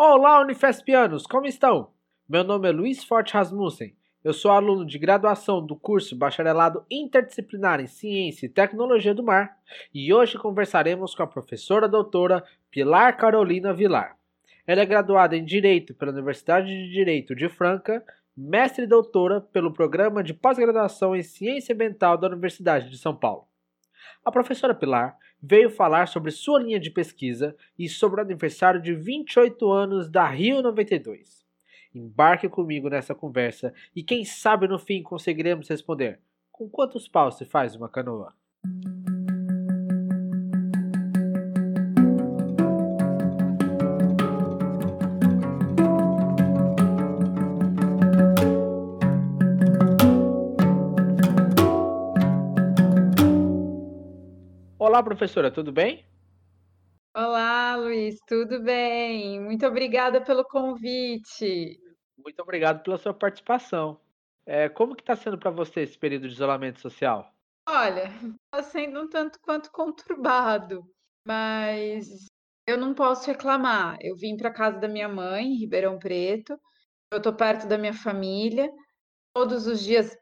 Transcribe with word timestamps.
Olá, 0.00 0.40
Unifespianos, 0.42 1.26
como 1.26 1.44
estão? 1.46 1.90
Meu 2.28 2.44
nome 2.44 2.68
é 2.68 2.70
Luiz 2.70 3.02
Forte 3.02 3.34
Rasmussen. 3.34 3.96
Eu 4.22 4.32
sou 4.32 4.52
aluno 4.52 4.86
de 4.86 4.96
graduação 4.96 5.60
do 5.60 5.74
curso 5.74 6.14
Bacharelado 6.14 6.86
Interdisciplinar 6.88 7.80
em 7.80 7.88
Ciência 7.88 8.46
e 8.46 8.48
Tecnologia 8.48 9.12
do 9.12 9.24
Mar 9.24 9.56
e 9.92 10.14
hoje 10.14 10.38
conversaremos 10.38 11.16
com 11.16 11.24
a 11.24 11.26
professora 11.26 11.88
doutora 11.88 12.44
Pilar 12.70 13.16
Carolina 13.16 13.74
Vilar. 13.74 14.16
Ela 14.64 14.82
é 14.82 14.86
graduada 14.86 15.36
em 15.36 15.44
Direito 15.44 15.92
pela 15.92 16.12
Universidade 16.12 16.68
de 16.68 16.92
Direito 16.92 17.34
de 17.34 17.48
Franca, 17.48 18.00
mestre 18.36 18.84
e 18.84 18.86
doutora 18.86 19.40
pelo 19.40 19.72
Programa 19.72 20.22
de 20.22 20.32
Pós-Graduação 20.32 21.16
em 21.16 21.24
Ciência 21.24 21.74
Ambiental 21.74 22.16
da 22.16 22.28
Universidade 22.28 22.88
de 22.88 22.98
São 22.98 23.16
Paulo. 23.16 23.48
A 24.24 24.30
professora 24.30 24.76
Pilar 24.76 25.16
veio 25.42 25.70
falar 25.70 26.08
sobre 26.08 26.30
sua 26.30 26.60
linha 26.60 26.80
de 26.80 26.90
pesquisa 26.90 27.56
e 27.78 27.88
sobre 27.88 28.20
o 28.20 28.24
aniversário 28.24 28.80
de 28.80 28.94
28 28.94 29.70
anos 29.70 30.08
da 30.08 30.26
Rio 30.28 30.62
92. 30.62 31.46
Embarque 31.94 32.48
comigo 32.48 32.88
nessa 32.88 33.14
conversa 33.14 33.72
e 33.94 34.02
quem 34.02 34.24
sabe 34.24 34.68
no 34.68 34.78
fim 34.78 35.02
conseguiremos 35.02 35.68
responder: 35.68 36.20
com 36.50 36.68
quantos 36.68 37.08
paus 37.08 37.36
se 37.36 37.44
faz 37.44 37.74
uma 37.74 37.88
canoa? 37.88 38.34
Olá, 54.88 55.02
professora, 55.02 55.50
tudo 55.50 55.70
bem? 55.70 56.02
Olá, 57.14 57.76
Luiz, 57.76 58.18
tudo 58.26 58.62
bem? 58.62 59.38
Muito 59.38 59.66
obrigada 59.66 60.18
pelo 60.18 60.42
convite. 60.42 61.78
Muito 62.16 62.40
obrigado 62.40 62.82
pela 62.82 62.96
sua 62.96 63.12
participação. 63.12 64.00
É, 64.46 64.66
como 64.66 64.96
que 64.96 65.02
está 65.02 65.14
sendo 65.14 65.36
para 65.36 65.50
você 65.50 65.82
esse 65.82 65.98
período 65.98 66.26
de 66.26 66.32
isolamento 66.32 66.80
social? 66.80 67.30
Olha, 67.68 68.04
está 68.46 68.62
sendo 68.62 69.02
um 69.02 69.08
tanto 69.10 69.38
quanto 69.42 69.70
conturbado, 69.70 70.90
mas 71.22 72.24
eu 72.66 72.78
não 72.78 72.94
posso 72.94 73.26
reclamar. 73.26 73.98
Eu 74.00 74.16
vim 74.16 74.38
para 74.38 74.50
casa 74.50 74.78
da 74.78 74.88
minha 74.88 75.06
mãe, 75.06 75.48
em 75.48 75.58
Ribeirão 75.58 75.98
Preto. 75.98 76.58
Eu 77.12 77.18
estou 77.18 77.34
perto 77.34 77.68
da 77.68 77.76
minha 77.76 77.92
família. 77.92 78.72
Todos 79.34 79.66
os 79.66 79.84
dias 79.84 80.16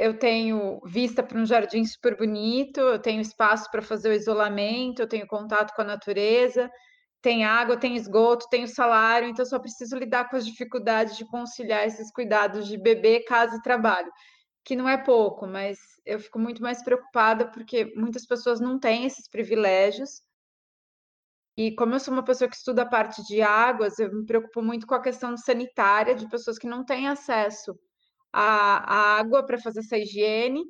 eu 0.00 0.18
tenho 0.18 0.80
vista 0.86 1.22
para 1.22 1.38
um 1.38 1.44
jardim 1.44 1.84
super 1.84 2.16
bonito, 2.16 2.80
eu 2.80 2.98
tenho 2.98 3.20
espaço 3.20 3.70
para 3.70 3.82
fazer 3.82 4.08
o 4.08 4.14
isolamento, 4.14 5.02
eu 5.02 5.06
tenho 5.06 5.26
contato 5.26 5.74
com 5.74 5.82
a 5.82 5.84
natureza, 5.84 6.70
tem 7.20 7.44
água, 7.44 7.76
tem 7.76 7.96
esgoto, 7.96 8.48
tem 8.48 8.64
o 8.64 8.68
salário, 8.68 9.28
então 9.28 9.44
só 9.44 9.58
preciso 9.58 9.98
lidar 9.98 10.30
com 10.30 10.36
as 10.36 10.46
dificuldades 10.46 11.18
de 11.18 11.26
conciliar 11.26 11.86
esses 11.86 12.10
cuidados 12.12 12.66
de 12.66 12.78
bebê, 12.78 13.22
casa 13.24 13.56
e 13.56 13.62
trabalho, 13.62 14.10
que 14.64 14.74
não 14.74 14.88
é 14.88 14.96
pouco, 14.96 15.46
mas 15.46 15.78
eu 16.06 16.18
fico 16.18 16.38
muito 16.38 16.62
mais 16.62 16.82
preocupada 16.82 17.50
porque 17.50 17.92
muitas 17.94 18.24
pessoas 18.24 18.58
não 18.58 18.80
têm 18.80 19.04
esses 19.04 19.28
privilégios. 19.28 20.22
E 21.58 21.74
como 21.74 21.94
eu 21.94 22.00
sou 22.00 22.14
uma 22.14 22.24
pessoa 22.24 22.48
que 22.48 22.56
estuda 22.56 22.82
a 22.82 22.88
parte 22.88 23.22
de 23.24 23.42
águas, 23.42 23.98
eu 23.98 24.10
me 24.10 24.24
preocupo 24.24 24.62
muito 24.62 24.86
com 24.86 24.94
a 24.94 25.02
questão 25.02 25.36
sanitária 25.36 26.14
de 26.14 26.26
pessoas 26.30 26.58
que 26.58 26.66
não 26.66 26.86
têm 26.86 27.06
acesso 27.06 27.78
a, 28.32 28.94
a 28.94 29.18
água 29.18 29.44
para 29.44 29.58
fazer 29.58 29.80
essa 29.80 29.98
higiene. 29.98 30.64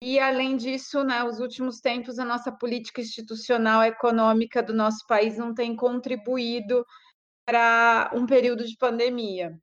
E, 0.00 0.18
além 0.18 0.56
disso, 0.56 1.04
né, 1.04 1.22
os 1.24 1.38
últimos 1.38 1.80
tempos, 1.80 2.18
a 2.18 2.24
nossa 2.24 2.52
política 2.52 3.00
institucional 3.00 3.82
econômica 3.82 4.62
do 4.62 4.74
nosso 4.74 5.06
país 5.06 5.38
não 5.38 5.54
tem 5.54 5.74
contribuído 5.76 6.84
para 7.46 8.10
um 8.14 8.26
período 8.26 8.64
de 8.64 8.76
pandemia. 8.76 9.58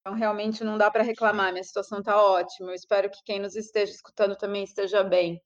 Então, 0.00 0.14
realmente 0.14 0.64
não 0.64 0.78
dá 0.78 0.90
para 0.90 1.02
reclamar, 1.02 1.52
minha 1.52 1.62
situação 1.62 2.00
está 2.00 2.20
ótima. 2.20 2.70
Eu 2.70 2.74
espero 2.74 3.10
que 3.10 3.22
quem 3.24 3.38
nos 3.38 3.54
esteja 3.54 3.92
escutando 3.92 4.36
também 4.36 4.64
esteja 4.64 5.04
bem. 5.04 5.40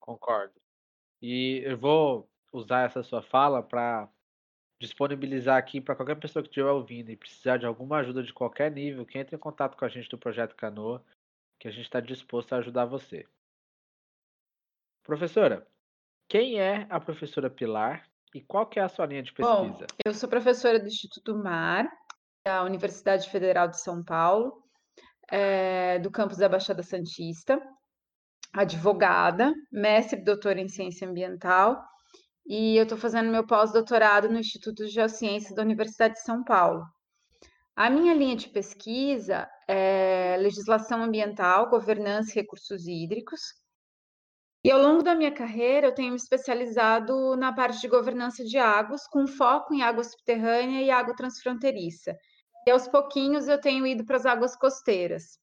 Concordo. 0.00 0.54
E 1.20 1.62
eu 1.64 1.78
vou 1.78 2.28
usar 2.52 2.86
essa 2.86 3.02
sua 3.02 3.22
fala 3.22 3.62
para 3.62 4.08
disponibilizar 4.78 5.56
aqui 5.56 5.80
para 5.80 5.96
qualquer 5.96 6.16
pessoa 6.16 6.42
que 6.42 6.48
estiver 6.48 6.70
ouvindo 6.70 7.10
e 7.10 7.16
precisar 7.16 7.56
de 7.56 7.66
alguma 7.66 7.98
ajuda 7.98 8.22
de 8.22 8.32
qualquer 8.32 8.70
nível, 8.70 9.06
que 9.06 9.18
entre 9.18 9.36
em 9.36 9.38
contato 9.38 9.76
com 9.76 9.84
a 9.84 9.88
gente 9.88 10.08
do 10.08 10.18
Projeto 10.18 10.54
Canoa, 10.54 11.02
que 11.58 11.66
a 11.66 11.70
gente 11.70 11.84
está 11.84 12.00
disposto 12.00 12.52
a 12.52 12.58
ajudar 12.58 12.84
você. 12.84 13.26
Professora, 15.02 15.66
quem 16.28 16.60
é 16.60 16.86
a 16.90 17.00
professora 17.00 17.48
Pilar 17.48 18.06
e 18.34 18.40
qual 18.40 18.66
que 18.66 18.78
é 18.78 18.82
a 18.82 18.88
sua 18.88 19.06
linha 19.06 19.22
de 19.22 19.32
pesquisa? 19.32 19.56
Bom, 19.56 19.86
eu 20.04 20.12
sou 20.12 20.28
professora 20.28 20.78
do 20.78 20.88
Instituto 20.88 21.34
Mar, 21.34 21.90
da 22.44 22.62
Universidade 22.64 23.30
Federal 23.30 23.68
de 23.68 23.80
São 23.80 24.04
Paulo, 24.04 24.62
é, 25.30 25.98
do 26.00 26.10
campus 26.10 26.36
da 26.36 26.48
Baixada 26.48 26.82
Santista, 26.82 27.60
advogada, 28.52 29.54
mestre 29.72 30.20
e 30.20 30.24
doutora 30.24 30.60
em 30.60 30.68
ciência 30.68 31.08
ambiental 31.08 31.82
e 32.46 32.76
eu 32.76 32.84
estou 32.84 32.96
fazendo 32.96 33.30
meu 33.30 33.46
pós-doutorado 33.46 34.28
no 34.28 34.38
Instituto 34.38 34.84
de 34.84 34.90
Geociências 34.90 35.54
da 35.54 35.62
Universidade 35.62 36.14
de 36.14 36.22
São 36.22 36.44
Paulo. 36.44 36.84
A 37.74 37.90
minha 37.90 38.14
linha 38.14 38.36
de 38.36 38.48
pesquisa 38.48 39.48
é 39.68 40.36
legislação 40.38 41.02
ambiental, 41.02 41.68
governança 41.68 42.30
e 42.30 42.34
recursos 42.36 42.86
hídricos. 42.86 43.40
E 44.64 44.70
ao 44.70 44.80
longo 44.80 45.02
da 45.02 45.14
minha 45.14 45.32
carreira, 45.32 45.88
eu 45.88 45.94
tenho 45.94 46.10
me 46.10 46.16
especializado 46.16 47.36
na 47.36 47.52
parte 47.52 47.80
de 47.80 47.88
governança 47.88 48.44
de 48.44 48.58
águas, 48.58 49.06
com 49.06 49.26
foco 49.26 49.74
em 49.74 49.82
água 49.82 50.02
subterrânea 50.02 50.82
e 50.82 50.90
água 50.90 51.14
transfronteiriça. 51.14 52.16
E 52.66 52.70
aos 52.70 52.88
pouquinhos 52.88 53.46
eu 53.46 53.60
tenho 53.60 53.86
ido 53.86 54.04
para 54.04 54.16
as 54.16 54.26
águas 54.26 54.56
costeiras. 54.56 55.38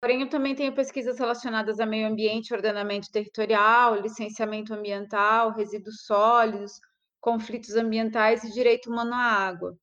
Porém, 0.00 0.22
eu 0.22 0.28
também 0.28 0.54
tenho 0.54 0.74
pesquisas 0.74 1.18
relacionadas 1.18 1.80
a 1.80 1.86
meio 1.86 2.06
ambiente, 2.06 2.54
ordenamento 2.54 3.10
territorial, 3.10 4.00
licenciamento 4.00 4.72
ambiental, 4.72 5.52
resíduos 5.52 6.04
sólidos, 6.04 6.72
conflitos 7.20 7.74
ambientais 7.74 8.44
e 8.44 8.52
direito 8.52 8.88
humano 8.90 9.12
à 9.14 9.18
água. 9.18 9.76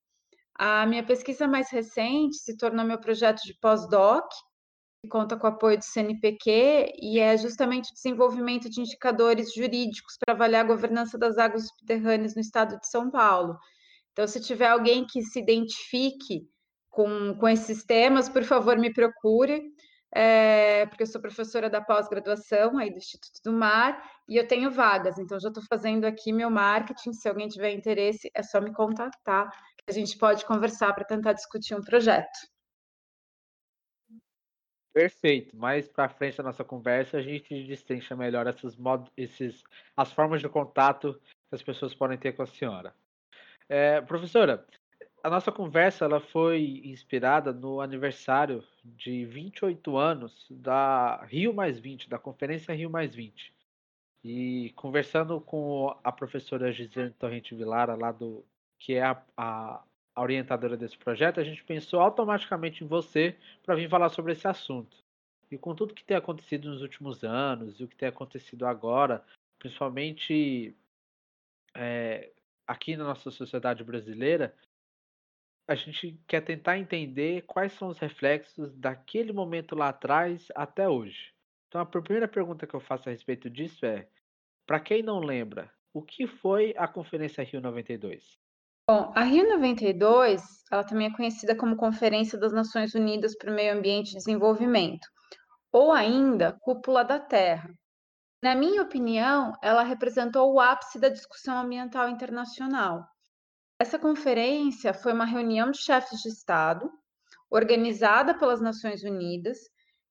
A 0.57 0.85
minha 0.85 1.03
pesquisa 1.03 1.47
mais 1.47 1.69
recente 1.69 2.37
se 2.37 2.55
tornou 2.55 2.85
meu 2.85 2.97
projeto 2.97 3.41
de 3.43 3.53
pós-doc, 3.59 4.25
que 5.01 5.09
conta 5.09 5.35
com 5.35 5.47
o 5.47 5.49
apoio 5.49 5.77
do 5.77 5.83
CNPq 5.83 6.93
e 6.97 7.19
é 7.19 7.37
justamente 7.37 7.91
o 7.91 7.93
desenvolvimento 7.93 8.69
de 8.69 8.79
indicadores 8.79 9.53
jurídicos 9.53 10.17
para 10.17 10.33
avaliar 10.33 10.63
a 10.63 10.67
governança 10.67 11.17
das 11.17 11.37
águas 11.37 11.67
subterrâneas 11.67 12.35
no 12.35 12.41
estado 12.41 12.79
de 12.79 12.87
São 12.87 13.11
Paulo. 13.11 13.59
Então, 14.13 14.25
se 14.25 14.39
tiver 14.39 14.67
alguém 14.67 15.05
que 15.05 15.21
se 15.21 15.39
identifique 15.39 16.47
com, 16.89 17.35
com 17.37 17.49
esses 17.49 17.83
temas, 17.83 18.29
por 18.29 18.45
favor, 18.45 18.77
me 18.77 18.93
procure 18.93 19.74
é, 20.17 20.85
porque 20.85 21.03
eu 21.03 21.07
sou 21.07 21.19
professora 21.19 21.69
da 21.69 21.81
pós-graduação 21.81 22.77
aí 22.77 22.89
do 22.89 22.97
Instituto 22.97 23.41
do 23.43 23.51
Mar 23.51 24.01
e 24.29 24.37
eu 24.37 24.47
tenho 24.47 24.71
vagas, 24.71 25.19
então 25.19 25.37
já 25.37 25.49
estou 25.49 25.63
fazendo 25.69 26.05
aqui 26.05 26.31
meu 26.31 26.49
marketing. 26.49 27.11
Se 27.11 27.27
alguém 27.27 27.49
tiver 27.49 27.73
interesse, 27.73 28.31
é 28.33 28.41
só 28.41 28.61
me 28.61 28.73
contatar, 28.73 29.51
que 29.75 29.83
a 29.89 29.93
gente 29.93 30.17
pode 30.17 30.45
conversar 30.45 30.93
para 30.93 31.03
tentar 31.03 31.33
discutir 31.33 31.75
um 31.75 31.81
projeto. 31.81 32.47
Perfeito. 34.93 35.53
Mais 35.57 35.89
para 35.89 36.07
frente 36.07 36.37
da 36.37 36.43
nossa 36.43 36.63
conversa, 36.63 37.17
a 37.17 37.21
gente 37.21 37.67
destrincha 37.67 38.15
melhor 38.15 38.47
esses 38.47 38.77
modos, 38.77 39.11
esses, 39.17 39.61
as 39.97 40.13
formas 40.13 40.39
de 40.39 40.47
contato 40.47 41.19
que 41.49 41.55
as 41.55 41.61
pessoas 41.61 41.93
podem 41.93 42.17
ter 42.17 42.31
com 42.31 42.43
a 42.43 42.47
senhora. 42.47 42.95
É, 43.67 43.99
professora, 43.99 44.65
a 45.25 45.29
nossa 45.29 45.51
conversa 45.51 46.05
ela 46.05 46.19
foi 46.19 46.83
inspirada 46.85 47.51
no 47.51 47.81
aniversário 47.81 48.63
de 48.83 49.25
28 49.25 49.97
anos 49.97 50.45
da 50.51 51.25
Rio 51.25 51.51
Mais 51.51 51.79
20, 51.79 52.07
da 52.07 52.19
Conferência 52.19 52.75
Rio 52.75 52.91
Mais 52.91 53.15
20. 53.15 53.51
E 54.23 54.71
conversando 54.75 55.41
com 55.41 55.97
a 56.03 56.11
professora 56.11 56.71
Gisele 56.71 57.09
Torrente 57.09 57.55
Vilara, 57.55 57.95
lá 57.95 58.11
do, 58.11 58.45
que 58.77 58.93
é 58.93 59.03
a, 59.03 59.19
a, 59.35 59.83
a 60.13 60.21
orientadora 60.21 60.77
desse 60.77 60.95
projeto, 60.95 61.39
a 61.39 61.43
gente 61.43 61.63
pensou 61.63 62.01
automaticamente 62.01 62.83
em 62.83 62.87
você 62.87 63.35
para 63.63 63.73
vir 63.73 63.89
falar 63.89 64.09
sobre 64.09 64.33
esse 64.33 64.47
assunto. 64.47 64.95
E 65.49 65.57
com 65.57 65.73
tudo 65.73 65.95
que 65.95 66.03
tem 66.03 66.15
acontecido 66.15 66.69
nos 66.69 66.83
últimos 66.83 67.23
anos 67.23 67.79
e 67.79 67.83
o 67.83 67.87
que 67.87 67.95
tem 67.95 68.09
acontecido 68.09 68.67
agora, 68.67 69.25
principalmente 69.57 70.75
é, 71.73 72.29
aqui 72.67 72.95
na 72.95 73.05
nossa 73.05 73.31
sociedade 73.31 73.83
brasileira, 73.83 74.53
a 75.67 75.75
gente 75.75 76.19
quer 76.27 76.41
tentar 76.41 76.77
entender 76.77 77.43
quais 77.43 77.73
são 77.73 77.87
os 77.87 77.97
reflexos 77.97 78.75
daquele 78.75 79.33
momento 79.33 79.75
lá 79.75 79.89
atrás 79.89 80.47
até 80.55 80.87
hoje. 80.87 81.33
Então, 81.67 81.81
a 81.81 81.85
primeira 81.85 82.27
pergunta 82.27 82.67
que 82.67 82.73
eu 82.75 82.79
faço 82.79 83.09
a 83.09 83.11
respeito 83.11 83.49
disso 83.49 83.85
é: 83.85 84.07
para 84.65 84.79
quem 84.79 85.01
não 85.01 85.19
lembra, 85.19 85.71
o 85.93 86.01
que 86.01 86.27
foi 86.27 86.73
a 86.77 86.87
Conferência 86.87 87.43
Rio 87.43 87.61
92? 87.61 88.37
Bom, 88.87 89.11
a 89.15 89.23
Rio 89.23 89.49
92, 89.49 90.41
ela 90.71 90.83
também 90.83 91.07
é 91.07 91.15
conhecida 91.15 91.55
como 91.55 91.75
Conferência 91.75 92.37
das 92.37 92.53
Nações 92.53 92.93
Unidas 92.93 93.35
para 93.35 93.51
o 93.51 93.55
Meio 93.55 93.73
Ambiente 93.73 94.11
e 94.11 94.15
Desenvolvimento, 94.15 95.07
ou 95.71 95.91
ainda 95.91 96.53
Cúpula 96.61 97.03
da 97.03 97.19
Terra. 97.19 97.69
Na 98.43 98.53
minha 98.53 98.83
opinião, 98.83 99.53
ela 99.63 99.81
representou 99.81 100.53
o 100.53 100.59
ápice 100.59 100.99
da 100.99 101.09
discussão 101.09 101.57
ambiental 101.57 102.07
internacional. 102.07 103.03
Essa 103.77 103.99
conferência 103.99 104.93
foi 104.93 105.11
uma 105.11 105.25
reunião 105.25 105.69
de 105.69 105.79
chefes 105.79 106.21
de 106.21 106.29
Estado, 106.29 106.89
organizada 107.49 108.37
pelas 108.37 108.61
Nações 108.61 109.03
Unidas, 109.03 109.57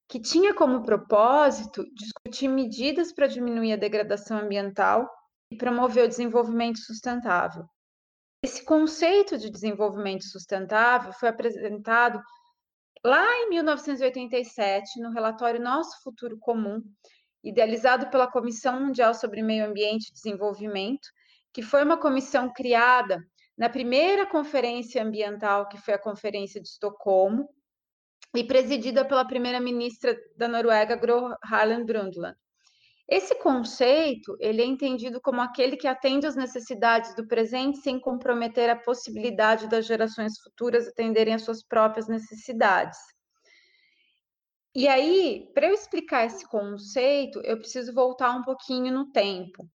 que 0.06 0.20
tinha 0.20 0.54
como 0.54 0.82
propósito 0.82 1.82
discutir 1.94 2.48
medidas 2.48 3.10
para 3.12 3.26
diminuir 3.26 3.72
a 3.72 3.76
degradação 3.76 4.38
ambiental 4.38 5.08
e 5.50 5.56
promover 5.56 6.04
o 6.04 6.08
desenvolvimento 6.08 6.78
sustentável. 6.78 7.64
Esse 8.42 8.62
conceito 8.62 9.38
de 9.38 9.50
desenvolvimento 9.50 10.24
sustentável 10.24 11.12
foi 11.14 11.30
apresentado 11.30 12.20
lá 13.02 13.26
em 13.40 13.48
1987 13.48 15.00
no 15.00 15.10
relatório 15.10 15.60
Nosso 15.60 16.02
Futuro 16.02 16.36
Comum, 16.38 16.82
idealizado 17.42 18.10
pela 18.10 18.30
Comissão 18.30 18.78
Mundial 18.80 19.14
sobre 19.14 19.42
Meio 19.42 19.66
Ambiente 19.66 20.08
e 20.08 20.12
Desenvolvimento, 20.12 21.08
que 21.52 21.62
foi 21.62 21.82
uma 21.82 21.96
comissão 21.96 22.52
criada 22.52 23.24
na 23.56 23.68
primeira 23.68 24.26
conferência 24.26 25.02
ambiental, 25.02 25.68
que 25.68 25.78
foi 25.78 25.94
a 25.94 25.98
Conferência 25.98 26.60
de 26.60 26.68
Estocolmo, 26.68 27.48
e 28.34 28.42
presidida 28.42 29.04
pela 29.04 29.24
primeira-ministra 29.24 30.16
da 30.36 30.48
Noruega, 30.48 30.96
Gro 30.96 31.36
Harlem 31.42 31.84
Brundtland. 31.84 32.36
Esse 33.08 33.34
conceito, 33.34 34.34
ele 34.40 34.62
é 34.62 34.64
entendido 34.64 35.20
como 35.20 35.40
aquele 35.40 35.76
que 35.76 35.86
atende 35.86 36.26
às 36.26 36.34
necessidades 36.34 37.14
do 37.14 37.28
presente 37.28 37.78
sem 37.78 38.00
comprometer 38.00 38.70
a 38.70 38.76
possibilidade 38.76 39.68
das 39.68 39.86
gerações 39.86 40.38
futuras 40.40 40.88
atenderem 40.88 41.34
às 41.34 41.42
suas 41.42 41.62
próprias 41.62 42.08
necessidades. 42.08 42.98
E 44.74 44.88
aí, 44.88 45.48
para 45.54 45.68
eu 45.68 45.74
explicar 45.74 46.24
esse 46.24 46.48
conceito, 46.48 47.40
eu 47.44 47.58
preciso 47.58 47.94
voltar 47.94 48.30
um 48.30 48.42
pouquinho 48.42 48.92
no 48.92 49.12
tempo. 49.12 49.68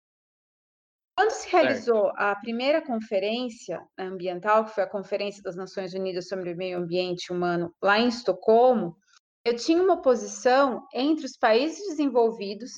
Quando 1.19 1.32
se 1.32 1.50
realizou 1.50 2.12
a 2.15 2.37
primeira 2.37 2.81
conferência 2.81 3.85
ambiental, 3.99 4.65
que 4.65 4.70
foi 4.70 4.85
a 4.85 4.88
Conferência 4.88 5.43
das 5.43 5.56
Nações 5.56 5.93
Unidas 5.93 6.29
sobre 6.29 6.53
o 6.53 6.56
Meio 6.56 6.79
Ambiente 6.79 7.32
Humano, 7.32 7.75
lá 7.82 7.99
em 7.99 8.06
Estocolmo, 8.06 8.97
eu 9.44 9.56
tinha 9.56 9.82
uma 9.82 10.00
posição 10.00 10.87
entre 10.94 11.26
os 11.26 11.37
países 11.37 11.88
desenvolvidos 11.88 12.70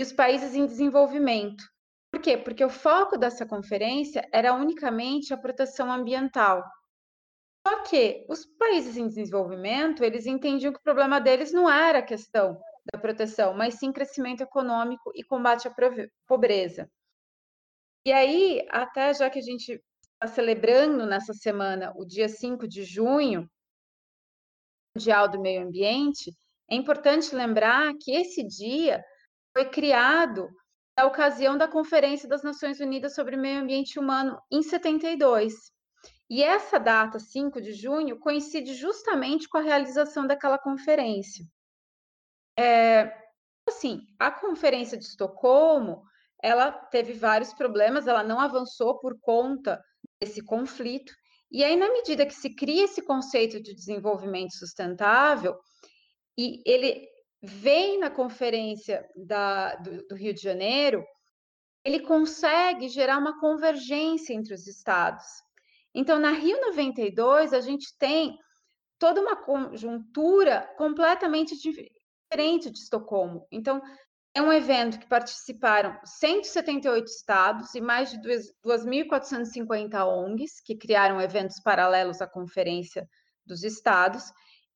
e 0.00 0.02
os 0.02 0.14
países 0.14 0.54
em 0.54 0.64
desenvolvimento. 0.64 1.62
Por 2.10 2.22
quê? 2.22 2.38
Porque 2.38 2.64
o 2.64 2.70
foco 2.70 3.18
dessa 3.18 3.44
conferência 3.44 4.26
era 4.32 4.54
unicamente 4.54 5.34
a 5.34 5.36
proteção 5.36 5.92
ambiental. 5.92 6.64
Só 7.68 7.82
que 7.82 8.24
os 8.30 8.46
países 8.58 8.96
em 8.96 9.08
desenvolvimento, 9.08 10.02
eles 10.02 10.24
entendiam 10.24 10.72
que 10.72 10.78
o 10.78 10.82
problema 10.82 11.20
deles 11.20 11.52
não 11.52 11.70
era 11.70 11.98
a 11.98 12.02
questão 12.02 12.58
da 12.90 12.98
proteção, 12.98 13.52
mas 13.52 13.74
sim 13.74 13.92
crescimento 13.92 14.40
econômico 14.40 15.12
e 15.14 15.22
combate 15.22 15.68
à 15.68 15.74
pobreza. 16.26 16.88
E 18.06 18.12
aí, 18.12 18.66
até 18.70 19.14
já 19.14 19.30
que 19.30 19.38
a 19.38 19.42
gente 19.42 19.82
está 20.12 20.26
celebrando 20.26 21.06
nessa 21.06 21.32
semana 21.32 21.92
o 21.96 22.04
dia 22.04 22.28
5 22.28 22.68
de 22.68 22.84
junho, 22.84 23.48
Mundial 24.94 25.28
do 25.28 25.40
Meio 25.40 25.62
Ambiente, 25.62 26.30
é 26.70 26.74
importante 26.74 27.34
lembrar 27.34 27.92
que 28.00 28.12
esse 28.12 28.46
dia 28.46 29.02
foi 29.52 29.68
criado 29.68 30.48
na 30.96 31.06
ocasião 31.06 31.56
da 31.58 31.66
Conferência 31.66 32.28
das 32.28 32.42
Nações 32.42 32.78
Unidas 32.78 33.14
sobre 33.14 33.36
o 33.36 33.38
Meio 33.38 33.60
Ambiente 33.60 33.98
Humano 33.98 34.40
em 34.52 34.62
72. 34.62 35.54
E 36.30 36.42
essa 36.42 36.78
data, 36.78 37.18
5 37.18 37.60
de 37.60 37.72
junho, 37.72 38.18
coincide 38.18 38.74
justamente 38.74 39.48
com 39.48 39.58
a 39.58 39.62
realização 39.62 40.26
daquela 40.26 40.58
conferência. 40.58 41.44
É, 42.56 43.12
assim, 43.68 44.06
a 44.18 44.30
Conferência 44.30 44.96
de 44.96 45.04
Estocolmo 45.04 46.04
ela 46.44 46.70
teve 46.70 47.14
vários 47.14 47.54
problemas, 47.54 48.06
ela 48.06 48.22
não 48.22 48.38
avançou 48.38 48.98
por 48.98 49.18
conta 49.18 49.82
desse 50.20 50.44
conflito. 50.44 51.10
E 51.50 51.64
aí, 51.64 51.74
na 51.74 51.88
medida 51.90 52.26
que 52.26 52.34
se 52.34 52.54
cria 52.54 52.84
esse 52.84 53.00
conceito 53.00 53.62
de 53.62 53.74
desenvolvimento 53.74 54.52
sustentável, 54.52 55.56
e 56.36 56.62
ele 56.66 57.08
vem 57.42 57.98
na 57.98 58.10
conferência 58.10 59.08
da, 59.16 59.74
do, 59.76 60.06
do 60.06 60.14
Rio 60.14 60.34
de 60.34 60.42
Janeiro, 60.42 61.02
ele 61.82 62.00
consegue 62.00 62.90
gerar 62.90 63.16
uma 63.16 63.40
convergência 63.40 64.34
entre 64.34 64.52
os 64.52 64.66
estados. 64.66 65.24
Então, 65.94 66.18
na 66.18 66.32
Rio 66.32 66.60
92, 66.60 67.54
a 67.54 67.60
gente 67.62 67.96
tem 67.98 68.38
toda 68.98 69.18
uma 69.18 69.36
conjuntura 69.36 70.70
completamente 70.76 71.56
diferente 71.56 72.70
de 72.70 72.80
Estocolmo. 72.80 73.46
Então, 73.50 73.80
é 74.34 74.42
um 74.42 74.52
evento 74.52 74.98
que 74.98 75.06
participaram 75.06 75.96
178 76.04 77.06
estados 77.06 77.72
e 77.74 77.80
mais 77.80 78.10
de 78.10 78.18
2.450 78.18 80.04
ONGs, 80.04 80.60
que 80.60 80.76
criaram 80.76 81.20
eventos 81.20 81.60
paralelos 81.60 82.20
à 82.20 82.26
Conferência 82.26 83.08
dos 83.46 83.62
Estados, 83.62 84.24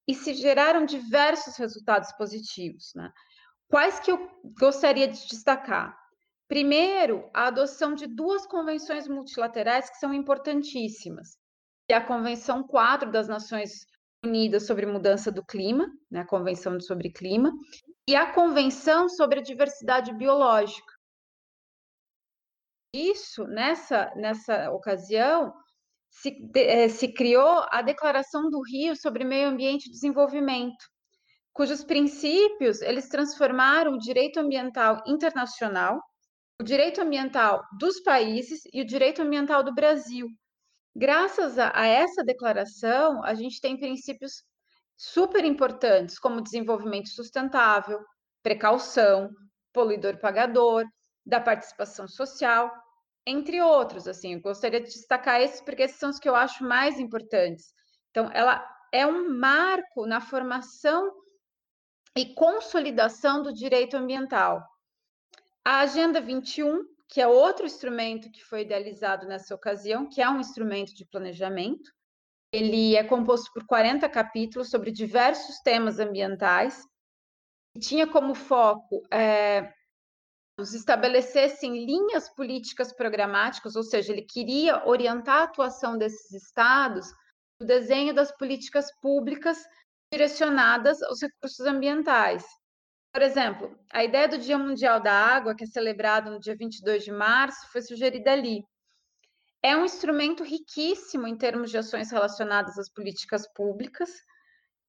e 0.07 0.15
se 0.15 0.33
geraram 0.35 0.87
diversos 0.87 1.57
resultados 1.57 2.13
positivos. 2.13 2.93
Né? 2.95 3.11
Quais 3.69 3.99
que 3.99 4.13
eu 4.13 4.31
gostaria 4.59 5.09
de 5.09 5.27
destacar? 5.27 5.99
Primeiro, 6.47 7.29
a 7.35 7.49
adoção 7.49 7.95
de 7.95 8.07
duas 8.07 8.47
convenções 8.47 9.09
multilaterais 9.09 9.91
que 9.91 9.99
são 9.99 10.15
importantíssimas. 10.15 11.37
É 11.91 11.95
a 11.95 12.05
Convenção 12.05 12.63
4 12.63 13.11
das 13.11 13.29
Nações 13.29 13.87
Unidas 14.25 14.67
sobre 14.67 14.87
Mudança 14.87 15.33
do 15.33 15.45
Clima, 15.45 15.87
né, 16.11 16.21
a 16.21 16.27
Convenção 16.27 16.81
sobre 16.81 17.11
Clima, 17.11 17.53
e 18.09 18.17
a 18.17 18.33
Convenção 18.33 19.07
sobre 19.07 19.41
a 19.41 19.43
Diversidade 19.43 20.15
Biológica. 20.15 20.95
Isso, 22.91 23.45
nessa, 23.45 24.11
nessa 24.17 24.71
ocasião, 24.71 25.53
se, 26.09 26.35
eh, 26.57 26.89
se 26.89 27.13
criou 27.13 27.67
a 27.71 27.83
Declaração 27.83 28.49
do 28.49 28.63
Rio 28.63 28.97
sobre 28.97 29.25
Meio 29.25 29.51
Ambiente 29.51 29.89
e 29.89 29.91
Desenvolvimento, 29.91 30.83
cujos 31.53 31.85
princípios 31.85 32.81
eles 32.81 33.11
transformaram 33.11 33.93
o 33.93 33.99
direito 33.99 34.41
ambiental 34.41 35.03
internacional, 35.07 36.01
o 36.59 36.65
direito 36.65 37.03
ambiental 37.03 37.63
dos 37.79 38.01
países 38.01 38.63
e 38.73 38.81
o 38.81 38.87
direito 38.87 39.21
ambiental 39.21 39.63
do 39.63 39.75
Brasil. 39.75 40.29
Graças 40.97 41.59
a, 41.59 41.79
a 41.79 41.87
essa 41.87 42.25
declaração, 42.25 43.23
a 43.23 43.35
gente 43.35 43.61
tem 43.61 43.79
princípios 43.79 44.48
super 44.99 45.45
importantes, 45.45 46.19
como 46.19 46.43
desenvolvimento 46.43 47.09
sustentável, 47.09 48.05
precaução, 48.43 49.31
poluidor 49.73 50.19
pagador, 50.19 50.85
da 51.25 51.41
participação 51.41 52.09
social, 52.09 52.73
entre 53.25 53.63
outros. 53.63 54.09
Assim, 54.09 54.35
eu 54.35 54.41
gostaria 54.41 54.81
de 54.81 54.87
destacar 54.87 55.41
esses 55.41 55.61
porque 55.61 55.83
esses 55.83 55.99
são 55.99 56.11
os 56.11 56.19
que 56.19 56.29
eu 56.29 56.35
acho 56.35 56.65
mais 56.65 56.99
importantes. 56.99 57.73
Então, 58.11 58.29
ela 58.33 58.67
é 58.93 59.07
um 59.07 59.39
marco 59.39 60.05
na 60.05 60.21
formação 60.21 61.13
e 62.17 62.35
consolidação 62.35 63.43
do 63.43 63.53
direito 63.53 63.97
ambiental. 63.97 64.67
A 65.65 65.81
Agenda 65.81 66.21
21, 66.21 66.83
que 67.09 67.21
é 67.21 67.29
outro 67.29 67.67
instrumento 67.67 68.31
que 68.33 68.43
foi 68.43 68.63
idealizado 68.63 69.27
nessa 69.29 69.55
ocasião, 69.55 70.09
que 70.09 70.21
é 70.21 70.29
um 70.29 70.41
instrumento 70.41 70.93
de 70.95 71.05
planejamento, 71.05 71.89
ele 72.53 72.97
é 72.97 73.05
composto 73.05 73.53
por 73.53 73.67
40 73.67 74.09
capítulos 74.09 74.71
sobre 74.71 74.91
diversos 74.91 75.59
temas 75.61 75.99
ambientais 75.99 76.83
e 77.77 77.81
tinha 77.81 78.07
como 78.07 78.35
foco 78.35 79.03
é, 79.13 79.73
os 80.59 80.75
estabelecessem 80.75 81.85
linhas 81.85 82.29
políticas 82.35 82.93
programáticas, 82.93 83.77
ou 83.77 83.83
seja, 83.83 84.13
ele 84.13 84.23
queria 84.23 84.87
orientar 84.87 85.39
a 85.39 85.43
atuação 85.45 85.97
desses 85.97 86.33
estados 86.33 87.13
no 87.61 87.67
desenho 87.67 88.15
das 88.15 88.33
políticas 88.37 88.91
públicas 89.01 89.59
direcionadas 90.13 91.03
aos 91.03 91.21
recursos 91.21 91.65
ambientais. 91.67 92.45
Por 93.13 93.23
exemplo, 93.23 93.79
a 93.93 94.03
ideia 94.05 94.29
do 94.29 94.39
Dia 94.39 94.59
Mundial 94.59 95.01
da 95.01 95.13
Água, 95.13 95.55
que 95.55 95.65
é 95.65 95.67
celebrado 95.67 96.31
no 96.31 96.41
dia 96.41 96.57
22 96.57 97.05
de 97.05 97.13
março, 97.13 97.71
foi 97.71 97.83
sugerida 97.83 98.33
ali 98.33 98.63
é 99.63 99.77
um 99.77 99.85
instrumento 99.85 100.43
riquíssimo 100.43 101.27
em 101.27 101.37
termos 101.37 101.71
de 101.71 101.79
ações 101.79 102.11
relacionadas 102.11 102.79
às 102.79 102.89
políticas 102.89 103.47
públicas, 103.53 104.11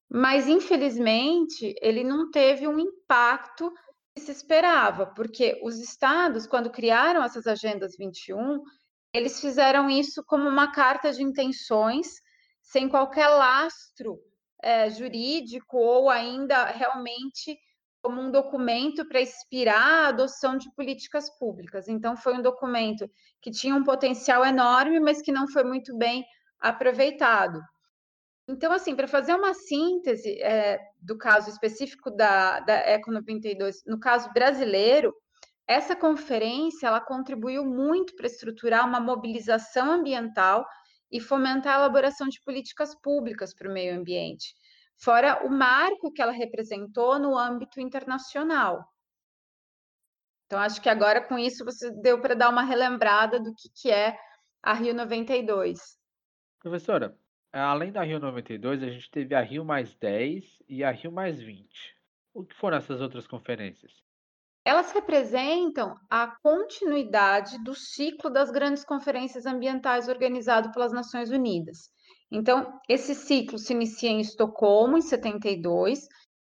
mas 0.08 0.48
infelizmente 0.48 1.74
ele 1.80 2.04
não 2.04 2.30
teve 2.30 2.66
um 2.66 2.78
impacto 2.78 3.72
que 4.14 4.20
se 4.20 4.32
esperava, 4.32 5.06
porque 5.06 5.60
os 5.62 5.78
estados, 5.78 6.46
quando 6.46 6.70
criaram 6.70 7.22
essas 7.22 7.46
agendas 7.46 7.96
21, 7.96 8.62
eles 9.12 9.40
fizeram 9.40 9.88
isso 9.88 10.22
como 10.24 10.48
uma 10.48 10.72
carta 10.72 11.12
de 11.12 11.22
intenções, 11.22 12.20
sem 12.60 12.88
qualquer 12.88 13.28
lastro 13.28 14.18
é, 14.62 14.90
jurídico 14.90 15.76
ou 15.76 16.08
ainda 16.08 16.66
realmente 16.66 17.58
como 18.02 18.20
um 18.20 18.30
documento 18.30 19.06
para 19.06 19.20
inspirar 19.20 20.04
a 20.04 20.08
adoção 20.08 20.56
de 20.56 20.72
políticas 20.74 21.30
públicas. 21.38 21.88
Então, 21.88 22.16
foi 22.16 22.34
um 22.34 22.42
documento 22.42 23.08
que 23.40 23.50
tinha 23.50 23.74
um 23.74 23.84
potencial 23.84 24.44
enorme, 24.44 25.00
mas 25.00 25.20
que 25.20 25.32
não 25.32 25.46
foi 25.48 25.64
muito 25.64 25.96
bem 25.96 26.24
aproveitado. 26.58 27.60
Então, 28.48 28.72
assim, 28.72 28.96
para 28.96 29.06
fazer 29.06 29.34
uma 29.34 29.54
síntese 29.54 30.40
é, 30.42 30.80
do 31.00 31.16
caso 31.16 31.50
específico 31.50 32.10
da, 32.10 32.60
da 32.60 32.74
Eco 32.74 33.12
92, 33.12 33.82
no 33.86 34.00
caso 34.00 34.32
brasileiro, 34.32 35.14
essa 35.68 35.94
conferência 35.94 36.88
ela 36.88 37.00
contribuiu 37.00 37.64
muito 37.64 38.16
para 38.16 38.26
estruturar 38.26 38.84
uma 38.88 38.98
mobilização 38.98 39.92
ambiental 39.92 40.66
e 41.12 41.20
fomentar 41.20 41.76
a 41.76 41.78
elaboração 41.78 42.28
de 42.28 42.40
políticas 42.42 42.92
públicas 43.00 43.54
para 43.54 43.68
o 43.68 43.72
meio 43.72 43.96
ambiente, 43.96 44.52
fora 45.00 45.44
o 45.44 45.50
marco 45.50 46.12
que 46.12 46.20
ela 46.20 46.32
representou 46.32 47.18
no 47.18 47.36
âmbito 47.36 47.80
internacional. 47.80 48.84
Então, 50.46 50.58
acho 50.58 50.80
que 50.80 50.88
agora 50.88 51.20
com 51.20 51.38
isso 51.38 51.64
você 51.64 51.90
deu 51.90 52.20
para 52.20 52.34
dar 52.34 52.48
uma 52.48 52.62
relembrada 52.62 53.38
do 53.38 53.54
que, 53.54 53.68
que 53.74 53.90
é 53.90 54.18
a 54.62 54.74
Rio 54.74 54.94
92. 54.94 55.78
Professora, 56.58 57.16
além 57.52 57.92
da 57.92 58.02
Rio 58.02 58.18
92, 58.18 58.82
a 58.82 58.90
gente 58.90 59.10
teve 59.10 59.34
a 59.34 59.40
Rio 59.40 59.64
mais 59.64 59.94
10 59.94 60.62
e 60.68 60.84
a 60.84 60.90
Rio 60.90 61.12
mais 61.12 61.40
20. 61.40 61.96
O 62.34 62.44
que 62.44 62.54
foram 62.54 62.76
essas 62.76 63.00
outras 63.00 63.26
conferências? 63.26 63.92
Elas 64.64 64.92
representam 64.92 65.94
a 66.10 66.26
continuidade 66.42 67.62
do 67.64 67.74
ciclo 67.74 68.28
das 68.28 68.50
grandes 68.50 68.84
conferências 68.84 69.46
ambientais 69.46 70.08
organizado 70.08 70.70
pelas 70.72 70.92
Nações 70.92 71.30
Unidas. 71.30 71.90
Então, 72.30 72.80
esse 72.88 73.14
ciclo 73.14 73.58
se 73.58 73.72
inicia 73.72 74.10
em 74.10 74.20
Estocolmo, 74.20 74.96
em 74.96 75.02
72, 75.02 76.06